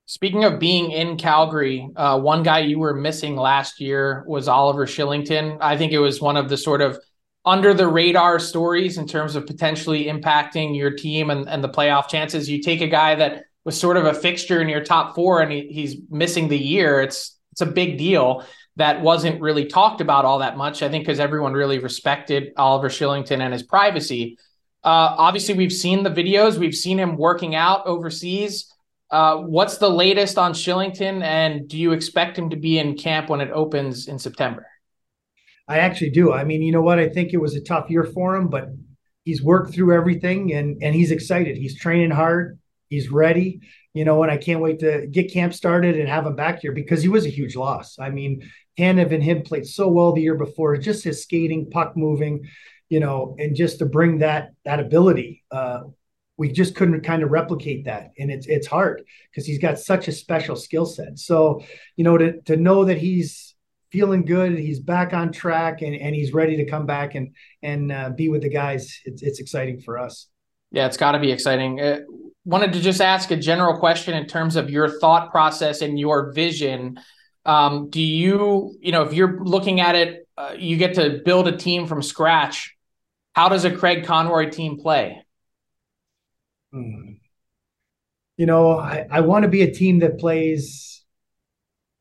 Speaking 0.07 0.45
of 0.45 0.59
being 0.59 0.93
in 0.93 1.19
Calgary, 1.19 1.87
uh, 1.95 2.19
one 2.19 2.43
guy 2.43 2.61
you 2.61 2.79
were 2.79 2.95
missing 2.95 3.37
last 3.37 3.81
year 3.81 4.25
was 4.27 4.49
Oliver 4.49 4.87
Kylington. 4.87 5.59
I 5.61 5.77
think 5.77 5.93
it 5.93 5.99
was 5.99 6.23
one 6.23 6.39
of 6.39 6.49
the 6.49 6.57
sort 6.57 6.81
of 6.81 6.99
under 7.45 7.75
the 7.75 7.87
radar 7.87 8.39
stories 8.39 8.97
in 8.97 9.07
terms 9.07 9.37
of 9.37 9.47
potentially 9.47 10.07
impacting 10.07 10.75
your 10.75 10.91
team 10.91 11.29
and, 11.29 11.47
and 11.51 11.63
the 11.63 11.69
playoff 11.69 12.09
chances. 12.09 12.49
You 12.49 12.63
take 12.63 12.81
a 12.81 12.89
guy 12.89 13.15
that 13.17 13.45
was 13.65 13.79
sort 13.79 13.99
of 13.99 14.07
a 14.07 14.15
fixture 14.15 14.63
in 14.63 14.69
your 14.71 14.83
top 14.83 15.15
four 15.15 15.43
and 15.43 15.53
he, 15.53 15.69
he's 15.71 15.97
missing 16.09 16.49
the 16.49 16.59
year. 16.59 17.03
It's 17.03 17.39
it's 17.53 17.61
a 17.61 17.67
big 17.67 17.99
deal 17.99 18.43
that 18.77 19.03
wasn't 19.03 19.41
really 19.43 19.67
talked 19.67 20.01
about 20.01 20.25
all 20.25 20.39
that 20.39 20.57
much. 20.57 20.83
I 20.83 20.89
think 20.89 21.05
because 21.05 21.21
everyone 21.21 21.53
really 21.53 21.79
respected 21.79 22.55
Oliver 22.57 22.89
Kylington 22.89 23.41
and 23.41 23.53
his 23.53 23.63
privacy. 23.63 24.39
Uh, 24.85 25.17
obviously, 25.17 25.55
we've 25.55 25.73
seen 25.73 26.03
the 26.03 26.11
videos. 26.11 26.59
We've 26.59 26.75
seen 26.75 26.99
him 26.99 27.17
working 27.17 27.55
out 27.55 27.87
overseas. 27.87 28.71
Uh, 29.11 29.37
what's 29.37 29.79
the 29.79 29.89
latest 29.89 30.39
on 30.39 30.53
Kylington, 30.53 31.23
and 31.23 31.69
do 31.69 31.79
you 31.79 31.93
expect 31.93 32.39
him 32.39 32.51
to 32.51 32.57
be 32.57 32.79
in 32.79 32.97
camp 32.97 33.29
when 33.29 33.41
it 33.41 33.51
opens 33.51 34.09
in 34.09 34.19
September? 34.19 34.67
I 35.67 35.79
actually 35.79 36.11
do. 36.11 36.33
I 36.33 36.45
mean, 36.45 36.63
you 36.63 36.73
know 36.73 36.83
what? 36.83 36.99
I 36.99 37.09
think 37.09 37.33
it 37.33 37.41
was 37.41 37.55
a 37.55 37.63
tough 37.63 37.89
year 37.89 38.05
for 38.05 38.37
him, 38.37 38.49
but 38.49 38.69
he's 39.25 39.43
worked 39.43 39.73
through 39.73 39.95
everything 39.95 40.53
and 40.53 40.83
and 40.83 40.95
he's 40.95 41.11
excited. 41.11 41.57
He's 41.57 41.79
training 41.79 42.11
hard. 42.11 42.59
He's 42.89 43.11
ready. 43.11 43.61
You 43.95 44.05
know, 44.05 44.23
and 44.23 44.33
I 44.33 44.37
can't 44.37 44.61
wait 44.61 44.81
to 44.81 45.07
get 45.07 45.33
camp 45.33 45.55
started 45.55 45.99
and 45.99 46.09
have 46.09 46.27
him 46.27 46.35
back 46.35 46.61
here 46.61 46.73
because 46.73 47.01
he 47.01 47.09
was 47.09 47.25
a 47.25 47.31
huge 47.31 47.55
loss. 47.55 47.97
I 47.99 48.11
mean, 48.11 48.51
Tanev 48.77 49.15
and 49.15 49.23
him 49.23 49.43
played 49.43 49.67
so 49.67 49.89
well 49.89 50.13
the 50.13 50.23
year 50.23 50.35
before. 50.35 50.77
Just 50.77 51.05
his 51.05 51.23
skating, 51.23 51.71
puck 51.71 51.97
moving, 51.97 52.49
you 52.89 53.01
know, 53.01 53.37
and 53.39 53.57
just 53.57 53.79
to 53.79 53.87
bring 53.87 54.19
that 54.19 54.51
that 54.65 54.81
ability. 54.81 55.45
Uh, 55.51 55.81
we 56.37 56.51
just 56.51 56.75
couldn't 56.75 57.03
kind 57.03 57.23
of 57.23 57.31
replicate 57.31 57.85
that. 57.85 58.11
And 58.19 58.31
it's 58.31 58.47
it's 58.47 58.67
hard 58.67 59.03
because 59.31 59.47
he's 59.47 59.59
got 59.59 59.79
such 59.79 60.09
a 60.09 60.13
special 60.13 60.57
skill 60.57 60.87
set. 60.87 61.19
So 61.19 61.63
you 61.97 62.05
know 62.05 62.19
to 62.19 62.41
to 62.43 62.57
know 62.57 62.85
that 62.85 62.99
he's 62.99 63.55
feeling 63.93 64.25
good 64.25 64.59
he's 64.59 64.81
back 64.81 65.13
on 65.13 65.31
track 65.31 65.81
and, 65.81 65.95
and 65.95 66.17
he's 66.17 66.33
ready 66.33 66.57
to 66.57 66.67
come 66.67 66.85
back 66.85 67.15
and 67.15 67.33
and 67.63 67.93
uh, 67.93 68.11
be 68.11 68.29
with 68.29 68.43
the 68.43 68.49
guys 68.49 69.01
it's, 69.05 69.23
it's 69.23 69.39
exciting 69.39 69.81
for 69.81 69.99
us. 69.99 70.29
Yeah 70.73 70.87
it's 70.87 70.97
got 70.97 71.13
to 71.13 71.21
be 71.21 71.31
exciting. 71.31 71.81
Uh, 71.81 72.01
wanted 72.45 72.73
to 72.73 72.81
just 72.81 73.01
ask 73.01 73.31
a 73.31 73.37
general 73.37 73.79
question 73.79 74.15
in 74.15 74.27
terms 74.27 74.57
of 74.57 74.69
your 74.69 74.89
thought 74.99 75.31
process 75.31 75.81
and 75.81 75.99
your 75.99 76.33
vision. 76.33 76.99
Um, 77.47 77.91
do 77.91 78.01
you 78.03 78.75
you 78.81 78.91
know 78.91 79.03
if 79.03 79.13
you're 79.13 79.45
looking 79.45 79.81
at 79.81 79.95
it 79.95 80.24
uh, 80.37 80.55
you 80.59 80.77
get 80.77 80.95
to 80.95 81.21
build 81.25 81.49
a 81.49 81.57
team 81.57 81.87
from 81.87 82.03
scratch 82.03 82.77
how 83.35 83.49
does 83.49 83.65
a 83.65 83.75
craig 83.75 84.05
conroy 84.05 84.51
team 84.51 84.79
play 84.79 85.25
Hmm. 86.75 87.13
You 88.37 88.47
know, 88.47 88.77
I, 88.77 89.07
I 89.09 89.21
want 89.21 89.45
to 89.45 89.49
be 89.49 89.63
a 89.63 89.73
team 89.73 90.01
that 90.01 90.19
plays 90.19 91.05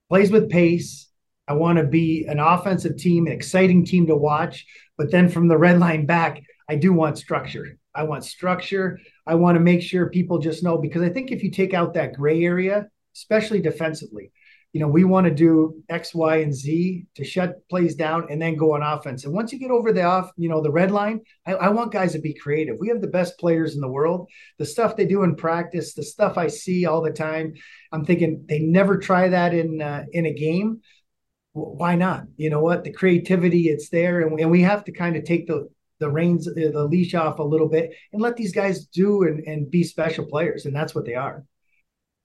plays 0.09 0.31
with 0.31 0.49
pace. 0.49 1.09
I 1.47 1.53
want 1.53 1.77
to 1.77 1.83
be 1.83 2.25
an 2.27 2.39
offensive 2.39 2.97
team, 2.97 3.27
an 3.27 3.33
exciting 3.33 3.85
team 3.85 4.07
to 4.07 4.15
watch. 4.15 4.65
But 4.97 5.11
then 5.11 5.29
from 5.29 5.47
the 5.47 5.57
red 5.57 5.79
line 5.79 6.07
back, 6.07 6.41
I 6.67 6.75
do 6.75 6.91
want 6.91 7.19
structure. 7.19 7.77
I 7.93 8.03
want 8.03 8.25
structure. 8.25 8.99
I 9.27 9.35
want 9.35 9.57
to 9.57 9.59
make 9.59 9.83
sure 9.83 10.09
people 10.09 10.39
just 10.39 10.63
know 10.63 10.79
because 10.79 11.03
I 11.03 11.09
think 11.09 11.31
if 11.31 11.43
you 11.43 11.51
take 11.51 11.75
out 11.75 11.93
that 11.93 12.13
gray 12.13 12.43
area, 12.43 12.87
especially 13.15 13.61
defensively, 13.61 14.31
you 14.73 14.79
know, 14.79 14.87
we 14.87 15.03
want 15.03 15.25
to 15.25 15.33
do 15.33 15.83
X, 15.87 16.15
Y, 16.15 16.37
and 16.37 16.53
Z 16.53 17.05
to 17.13 17.23
shut 17.23 17.67
plays 17.69 17.93
down 17.93 18.25
and 18.31 18.41
then 18.41 18.55
go 18.55 18.73
on 18.73 18.81
offense. 18.81 19.23
And 19.23 19.33
once 19.33 19.53
you 19.53 19.59
get 19.59 19.69
over 19.69 19.93
the 19.93 20.01
off, 20.01 20.31
you 20.35 20.49
know, 20.49 20.61
the 20.61 20.71
red 20.71 20.89
line, 20.89 21.21
I, 21.45 21.53
I, 21.53 21.69
want 21.69 21.91
guys 21.91 22.13
to 22.13 22.19
be 22.19 22.33
creative. 22.33 22.77
We 22.79 22.87
have 22.87 22.99
the 22.99 23.07
best 23.07 23.37
players 23.37 23.75
in 23.75 23.81
the 23.81 23.87
world. 23.87 24.29
The 24.57 24.65
stuff 24.65 24.95
they 24.95 25.05
do 25.05 25.21
in 25.21 25.35
practice, 25.35 25.93
the 25.93 26.01
stuff 26.01 26.39
I 26.39 26.47
see 26.47 26.87
all 26.87 27.03
the 27.03 27.11
time, 27.11 27.53
I'm 27.91 28.03
thinking 28.03 28.45
they 28.49 28.59
never 28.59 28.97
try 28.97 29.29
that 29.29 29.53
in 29.53 29.79
uh, 29.79 30.05
in 30.11 30.25
a 30.25 30.33
game. 30.33 30.81
Why 31.53 31.93
not? 31.93 32.23
You 32.35 32.49
know 32.49 32.61
what? 32.61 32.83
The 32.83 32.91
creativity, 32.91 33.69
it's 33.69 33.89
there, 33.89 34.21
and, 34.21 34.39
and 34.39 34.49
we 34.49 34.63
have 34.63 34.83
to 34.85 34.91
kind 34.91 35.15
of 35.15 35.23
take 35.23 35.45
the 35.45 35.69
the 35.99 36.09
reins, 36.09 36.45
the 36.45 36.87
leash 36.89 37.13
off 37.13 37.37
a 37.37 37.43
little 37.43 37.69
bit, 37.69 37.91
and 38.11 38.21
let 38.23 38.35
these 38.35 38.53
guys 38.53 38.87
do 38.87 39.23
and, 39.23 39.41
and 39.47 39.69
be 39.69 39.83
special 39.83 40.25
players, 40.25 40.65
and 40.65 40.75
that's 40.75 40.95
what 40.95 41.05
they 41.05 41.13
are. 41.13 41.45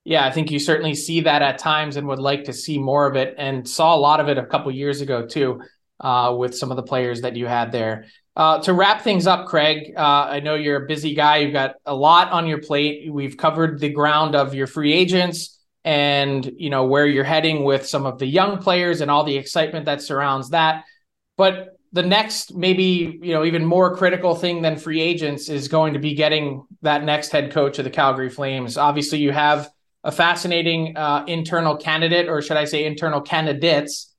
Yeah, 0.04 0.24
I 0.24 0.30
think 0.30 0.50
you 0.50 0.58
certainly 0.58 0.94
see 0.94 1.20
that 1.22 1.42
at 1.42 1.58
times 1.58 1.96
and 1.96 2.08
would 2.08 2.18
like 2.18 2.44
to 2.44 2.52
see 2.52 2.78
more 2.78 3.06
of 3.06 3.16
it, 3.16 3.34
and 3.36 3.68
saw 3.68 3.94
a 3.94 3.98
lot 3.98 4.20
of 4.20 4.28
it 4.28 4.38
a 4.38 4.46
couple 4.46 4.70
years 4.72 5.00
ago 5.00 5.26
too, 5.26 5.62
uh, 6.00 6.34
with 6.38 6.56
some 6.56 6.70
of 6.70 6.76
the 6.76 6.82
players 6.82 7.22
that 7.22 7.36
you 7.36 7.46
had 7.46 7.72
there. 7.72 8.06
Uh, 8.34 8.62
to 8.62 8.72
wrap 8.72 9.02
things 9.02 9.26
up, 9.26 9.46
Craig, 9.48 9.94
uh, 9.96 10.00
I 10.00 10.40
know 10.40 10.54
you're 10.54 10.84
a 10.84 10.86
busy 10.86 11.14
guy. 11.14 11.38
You've 11.38 11.52
got 11.52 11.74
a 11.84 11.94
lot 11.94 12.30
on 12.30 12.46
your 12.46 12.58
plate. 12.58 13.12
We've 13.12 13.36
covered 13.36 13.80
the 13.80 13.88
ground 13.90 14.36
of 14.36 14.54
your 14.54 14.68
free 14.68 14.92
agents 14.92 15.58
and 15.84 16.44
you 16.56 16.70
know 16.70 16.84
where 16.84 17.06
you're 17.06 17.24
heading 17.24 17.64
with 17.64 17.86
some 17.86 18.06
of 18.06 18.18
the 18.18 18.26
young 18.26 18.58
players 18.58 19.00
and 19.00 19.10
all 19.10 19.24
the 19.24 19.36
excitement 19.36 19.86
that 19.86 20.02
surrounds 20.02 20.50
that. 20.50 20.84
But 21.36 21.78
the 21.92 22.02
next, 22.02 22.54
maybe 22.54 23.18
you 23.22 23.32
know, 23.32 23.44
even 23.44 23.64
more 23.64 23.96
critical 23.96 24.34
thing 24.34 24.62
than 24.62 24.76
free 24.76 25.00
agents 25.00 25.48
is 25.48 25.68
going 25.68 25.94
to 25.94 25.98
be 25.98 26.14
getting 26.14 26.64
that 26.82 27.04
next 27.04 27.32
head 27.32 27.50
coach 27.52 27.78
of 27.78 27.84
the 27.84 27.90
Calgary 27.90 28.28
Flames. 28.28 28.76
Obviously, 28.76 29.18
you 29.18 29.32
have 29.32 29.68
a 30.08 30.10
fascinating 30.10 30.96
uh, 30.96 31.22
internal 31.26 31.76
candidate, 31.76 32.30
or 32.30 32.40
should 32.40 32.56
I 32.56 32.64
say 32.64 32.86
internal 32.86 33.20
candidates. 33.20 34.10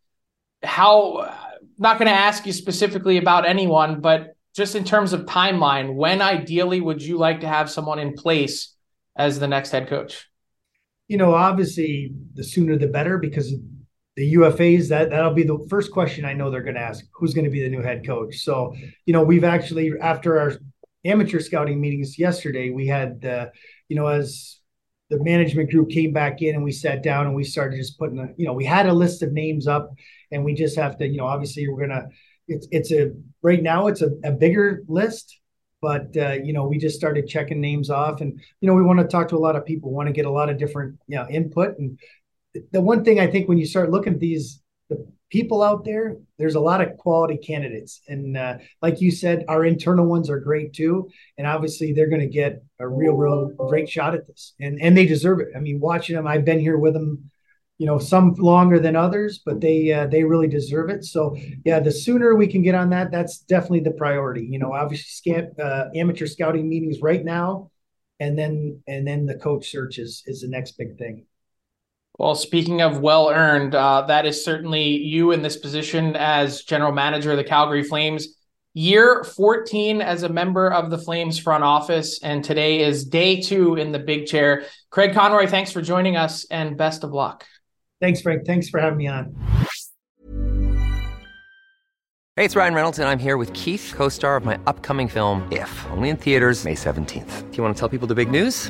How, 0.62 1.36
not 1.80 1.98
going 1.98 2.08
to 2.08 2.14
ask 2.14 2.46
you 2.46 2.54
specifically 2.54 3.18
about 3.18 3.48
anyone, 3.48 4.00
but 4.00 4.36
just 4.56 4.76
in 4.76 4.84
terms 4.84 5.14
of 5.14 5.22
timeline, 5.22 5.96
when 5.96 6.22
ideally 6.22 6.80
would 6.80 7.02
you 7.02 7.18
like 7.18 7.40
to 7.40 7.48
have 7.48 7.72
someone 7.72 7.98
in 7.98 8.14
place 8.14 8.76
as 9.18 9.40
the 9.40 9.48
next 9.48 9.72
head 9.72 9.88
coach? 9.88 10.28
You 11.08 11.18
know, 11.18 11.34
obviously, 11.34 12.14
the 12.36 12.44
sooner 12.44 12.78
the 12.78 12.86
better 12.86 13.18
because 13.18 13.52
the 14.16 14.36
UFAs 14.36 14.90
that 14.90 15.10
that'll 15.10 15.34
be 15.34 15.42
the 15.42 15.66
first 15.72 15.92
question 15.92 16.24
I 16.24 16.34
know 16.34 16.52
they're 16.52 16.62
going 16.62 16.76
to 16.76 16.82
ask 16.82 17.04
who's 17.16 17.34
going 17.34 17.46
to 17.46 17.52
be 17.52 17.64
the 17.64 17.70
new 17.70 17.82
head 17.82 18.06
coach. 18.06 18.38
So, 18.38 18.76
you 19.08 19.14
know, 19.14 19.24
we've 19.24 19.44
actually 19.44 19.94
after 20.00 20.40
our 20.40 20.52
amateur 21.04 21.40
scouting 21.40 21.82
meetings 21.82 22.20
yesterday, 22.20 22.70
we 22.70 22.86
had 22.86 23.26
uh, 23.26 23.48
you 23.88 23.96
know 23.96 24.06
as 24.06 24.59
the 25.10 25.24
management 25.24 25.72
group 25.72 25.90
came 25.90 26.14
back 26.14 26.42
in 26.42 26.56
and 26.56 26.64
we 26.64 26.72
sat 26.72 27.02
down 27.02 27.26
and 27.26 27.36
we 27.36 27.44
started 27.44 27.78
just 27.78 27.98
putting 27.98 28.20
a, 28.20 28.28
you 28.38 28.46
know, 28.46 28.54
we 28.54 28.66
had 28.66 28.86
a 28.86 28.94
list 28.94 29.24
of 29.24 29.32
names 29.32 29.68
up 29.68 29.92
and 30.32 30.44
we 30.44 30.54
just 30.54 30.76
have 30.76 30.98
to, 30.98 31.08
you 31.08 31.18
know, 31.18 31.26
obviously 31.26 31.68
we're 31.68 31.88
going 31.88 31.90
to, 31.90 32.08
it's, 32.48 32.68
it's 32.72 32.92
a, 32.92 33.12
right 33.42 33.62
now 33.62 33.88
it's 33.88 34.02
a, 34.02 34.10
a 34.24 34.32
bigger 34.32 34.84
list, 34.88 35.40
but, 35.82 36.16
uh, 36.16 36.34
you 36.34 36.54
know, 36.54 36.68
we 36.68 36.78
just 36.78 36.96
started 36.96 37.28
checking 37.28 37.60
names 37.60 37.90
off 37.90 38.22
and, 38.22 38.40
you 38.62 38.68
know, 38.68 38.76
we 38.76 38.84
want 38.84 39.00
to 39.00 39.08
talk 39.08 39.28
to 39.30 39.36
a 39.36 39.40
lot 39.40 39.56
of 39.56 39.66
people, 39.66 39.92
want 39.92 40.08
to 40.08 40.14
get 40.14 40.26
a 40.26 40.32
lot 40.32 40.50
of 40.50 40.58
different, 40.58 41.00
you 41.08 41.18
know, 41.18 41.28
input. 41.28 41.78
And 41.80 42.00
the 42.72 42.82
one 42.82 43.04
thing 43.04 43.20
I 43.20 43.28
think 43.28 43.50
when 43.50 43.58
you 43.58 43.66
start 43.66 43.92
looking 43.92 44.14
at 44.14 44.20
these, 44.20 44.62
the 44.90 45.08
people 45.30 45.62
out 45.62 45.86
there, 45.86 46.18
there's 46.38 46.56
a 46.56 46.60
lot 46.60 46.82
of 46.82 46.98
quality 46.98 47.38
candidates. 47.38 48.02
And 48.08 48.38
uh, 48.38 48.58
like 48.82 49.02
you 49.02 49.12
said, 49.12 49.46
our 49.48 49.66
internal 49.66 50.06
ones 50.06 50.30
are 50.30 50.40
great 50.40 50.74
too. 50.74 51.10
And 51.38 51.48
obviously, 51.48 51.94
they're 51.94 52.10
going 52.10 52.22
to 52.22 52.28
get 52.28 52.64
a 52.80 52.88
real, 52.88 53.14
real 53.14 53.50
great 53.50 53.90
shot 53.90 54.16
at 54.16 54.28
this. 54.28 54.54
And 54.60 54.82
and 54.82 54.98
they 54.98 55.06
deserve 55.06 55.40
it. 55.40 55.50
I 55.56 55.60
mean, 55.60 55.80
watching 55.80 56.16
them, 56.16 56.28
I've 56.28 56.46
been 56.46 56.60
here 56.60 56.78
with 56.78 56.94
them, 56.94 57.30
you 57.78 57.86
know, 57.86 58.00
some 58.00 58.34
longer 58.34 58.80
than 58.80 58.96
others, 58.96 59.42
but 59.46 59.62
they 59.62 59.92
uh, 59.92 60.08
they 60.08 60.24
really 60.24 60.48
deserve 60.48 60.90
it. 60.90 61.06
So 61.06 61.38
yeah, 61.66 61.80
the 61.80 61.92
sooner 61.92 62.36
we 62.36 62.48
can 62.48 62.62
get 62.62 62.76
on 62.76 62.90
that, 62.92 63.12
that's 63.12 63.40
definitely 63.40 63.82
the 63.82 63.92
priority. 63.92 64.48
You 64.50 64.60
know, 64.60 64.74
obviously, 64.74 65.34
scan, 65.34 65.52
uh, 65.62 65.86
amateur 65.96 66.26
scouting 66.26 66.68
meetings 66.68 67.02
right 67.02 67.24
now, 67.24 67.72
and 68.20 68.38
then 68.38 68.82
and 68.88 69.08
then 69.08 69.26
the 69.26 69.36
coach 69.36 69.70
search 69.72 70.00
is 70.00 70.24
is 70.26 70.42
the 70.42 70.50
next 70.50 70.78
big 70.78 70.98
thing. 70.98 71.26
Well, 72.20 72.36
speaking 72.36 72.82
of 72.82 73.00
well 73.00 73.30
earned, 73.30 73.74
uh, 73.74 74.02
that 74.10 74.26
is 74.26 74.44
certainly 74.44 74.84
you 74.84 75.32
in 75.32 75.42
this 75.42 75.56
position 75.56 76.18
as 76.18 76.64
general 76.64 76.92
manager 76.92 77.32
of 77.32 77.38
the 77.38 77.46
Calgary 77.46 77.82
Flames. 77.82 78.36
Year 78.74 79.24
14 79.24 80.02
as 80.02 80.24
a 80.24 80.30
member 80.30 80.70
of 80.70 80.90
the 80.90 80.98
Flames 80.98 81.40
front 81.40 81.64
office, 81.64 82.22
and 82.22 82.44
today 82.44 82.82
is 82.82 83.06
day 83.06 83.40
two 83.40 83.76
in 83.76 83.94
the 83.94 84.00
big 84.00 84.26
chair. 84.26 84.66
Craig 84.90 85.14
Conroy, 85.14 85.48
thanks 85.48 85.72
for 85.72 85.82
joining 85.82 86.18
us 86.18 86.46
and 86.52 86.78
best 86.78 87.06
of 87.06 87.14
luck. 87.14 87.46
Thanks, 88.02 88.20
Frank. 88.20 88.46
Thanks 88.46 88.68
for 88.68 88.82
having 88.82 88.98
me 88.98 89.08
on. 89.08 89.34
Hey, 92.36 92.44
it's 92.44 92.56
Ryan 92.56 92.74
Reynolds, 92.74 93.00
and 93.00 93.08
I'm 93.08 93.20
here 93.20 93.38
with 93.38 93.54
Keith, 93.54 93.94
co 93.96 94.10
star 94.10 94.36
of 94.36 94.44
my 94.44 94.60
upcoming 94.68 95.08
film, 95.08 95.48
If, 95.54 95.88
only 95.92 96.10
in 96.10 96.18
theaters, 96.18 96.66
May 96.66 96.76
17th. 96.76 97.50
Do 97.50 97.58
you 97.58 97.64
want 97.64 97.74
to 97.74 97.80
tell 97.80 97.88
people 97.88 98.10
the 98.10 98.16
big 98.16 98.30
news? 98.30 98.70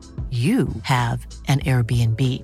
you 0.31 0.69
have 0.83 1.27
an 1.49 1.59
Airbnb. 1.59 2.41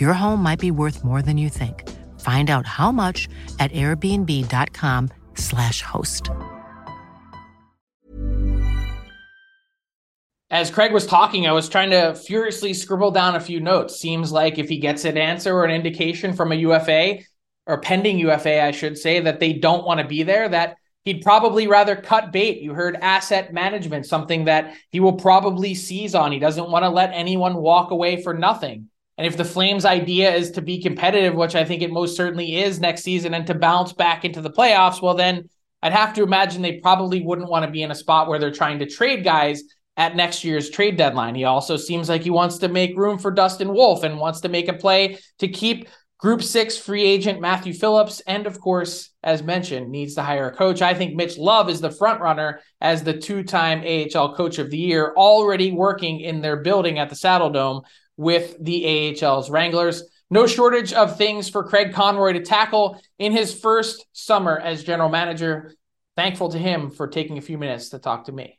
Your 0.00 0.12
home 0.12 0.42
might 0.42 0.58
be 0.58 0.72
worth 0.72 1.04
more 1.04 1.22
than 1.22 1.38
you 1.38 1.48
think. 1.48 1.88
Find 2.18 2.50
out 2.50 2.66
how 2.66 2.90
much 2.90 3.28
at 3.60 3.70
airbnb.com/slash 3.70 5.82
host. 5.82 6.30
As 10.50 10.70
Craig 10.70 10.92
was 10.92 11.06
talking, 11.06 11.46
I 11.46 11.52
was 11.52 11.68
trying 11.68 11.90
to 11.90 12.14
furiously 12.14 12.72
scribble 12.72 13.10
down 13.10 13.36
a 13.36 13.40
few 13.40 13.60
notes. 13.60 14.00
Seems 14.00 14.32
like 14.32 14.58
if 14.58 14.68
he 14.68 14.78
gets 14.78 15.04
an 15.04 15.18
answer 15.18 15.54
or 15.54 15.64
an 15.64 15.70
indication 15.70 16.32
from 16.32 16.52
a 16.52 16.56
UFA 16.56 17.18
or 17.66 17.80
pending 17.80 18.18
UFA, 18.18 18.62
I 18.62 18.70
should 18.70 18.96
say, 18.96 19.20
that 19.20 19.40
they 19.40 19.52
don't 19.52 19.84
want 19.84 20.00
to 20.00 20.06
be 20.06 20.22
there, 20.22 20.48
that 20.48 20.76
he'd 21.08 21.22
probably 21.22 21.66
rather 21.66 21.96
cut 21.96 22.32
bait. 22.32 22.60
You 22.60 22.74
heard 22.74 22.96
asset 22.96 23.52
management, 23.52 24.06
something 24.06 24.44
that 24.44 24.74
he 24.90 25.00
will 25.00 25.14
probably 25.14 25.74
seize 25.74 26.14
on. 26.14 26.32
He 26.32 26.38
doesn't 26.38 26.70
want 26.70 26.84
to 26.84 26.90
let 26.90 27.12
anyone 27.12 27.56
walk 27.56 27.90
away 27.90 28.22
for 28.22 28.34
nothing. 28.34 28.90
And 29.16 29.26
if 29.26 29.36
the 29.36 29.44
Flames' 29.44 29.84
idea 29.84 30.32
is 30.32 30.52
to 30.52 30.62
be 30.62 30.80
competitive, 30.80 31.34
which 31.34 31.56
I 31.56 31.64
think 31.64 31.82
it 31.82 31.90
most 31.90 32.16
certainly 32.16 32.56
is 32.58 32.78
next 32.78 33.02
season, 33.02 33.34
and 33.34 33.46
to 33.48 33.54
bounce 33.54 33.92
back 33.92 34.24
into 34.24 34.40
the 34.40 34.50
playoffs, 34.50 35.02
well, 35.02 35.14
then 35.14 35.48
I'd 35.82 35.92
have 35.92 36.14
to 36.14 36.22
imagine 36.22 36.62
they 36.62 36.78
probably 36.78 37.22
wouldn't 37.22 37.50
want 37.50 37.64
to 37.64 37.70
be 37.70 37.82
in 37.82 37.90
a 37.90 37.96
spot 37.96 38.28
where 38.28 38.38
they're 38.38 38.52
trying 38.52 38.78
to 38.78 38.86
trade 38.86 39.24
guys 39.24 39.62
at 39.96 40.14
next 40.14 40.44
year's 40.44 40.70
trade 40.70 40.96
deadline. 40.96 41.34
He 41.34 41.44
also 41.44 41.76
seems 41.76 42.08
like 42.08 42.22
he 42.22 42.30
wants 42.30 42.58
to 42.58 42.68
make 42.68 42.96
room 42.96 43.18
for 43.18 43.32
Dustin 43.32 43.74
Wolf 43.74 44.04
and 44.04 44.18
wants 44.18 44.40
to 44.42 44.48
make 44.48 44.68
a 44.68 44.72
play 44.72 45.18
to 45.40 45.48
keep 45.48 45.88
Group 46.18 46.42
six 46.42 46.76
free 46.76 47.04
agent 47.04 47.40
Matthew 47.40 47.72
Phillips, 47.72 48.18
and 48.26 48.48
of 48.48 48.60
course, 48.60 49.10
as 49.22 49.40
mentioned, 49.40 49.88
needs 49.90 50.16
to 50.16 50.22
hire 50.22 50.48
a 50.48 50.52
coach. 50.52 50.82
I 50.82 50.92
think 50.92 51.14
Mitch 51.14 51.38
Love 51.38 51.68
is 51.68 51.80
the 51.80 51.92
front 51.92 52.20
runner 52.20 52.60
as 52.80 53.04
the 53.04 53.16
two-time 53.16 53.84
AHL 53.86 54.34
Coach 54.34 54.58
of 54.58 54.68
the 54.68 54.78
Year, 54.78 55.14
already 55.16 55.70
working 55.70 56.18
in 56.18 56.40
their 56.40 56.56
building 56.56 56.98
at 56.98 57.08
the 57.08 57.14
Saddledome 57.14 57.84
with 58.16 58.56
the 58.60 59.14
AHL's 59.22 59.48
Wranglers. 59.48 60.02
No 60.28 60.48
shortage 60.48 60.92
of 60.92 61.16
things 61.16 61.48
for 61.48 61.62
Craig 61.62 61.94
Conroy 61.94 62.32
to 62.32 62.42
tackle 62.42 63.00
in 63.20 63.30
his 63.30 63.54
first 63.54 64.04
summer 64.12 64.58
as 64.58 64.82
general 64.82 65.10
manager. 65.10 65.72
Thankful 66.16 66.48
to 66.48 66.58
him 66.58 66.90
for 66.90 67.06
taking 67.06 67.38
a 67.38 67.42
few 67.42 67.58
minutes 67.58 67.90
to 67.90 68.00
talk 68.00 68.24
to 68.24 68.32
me. 68.32 68.58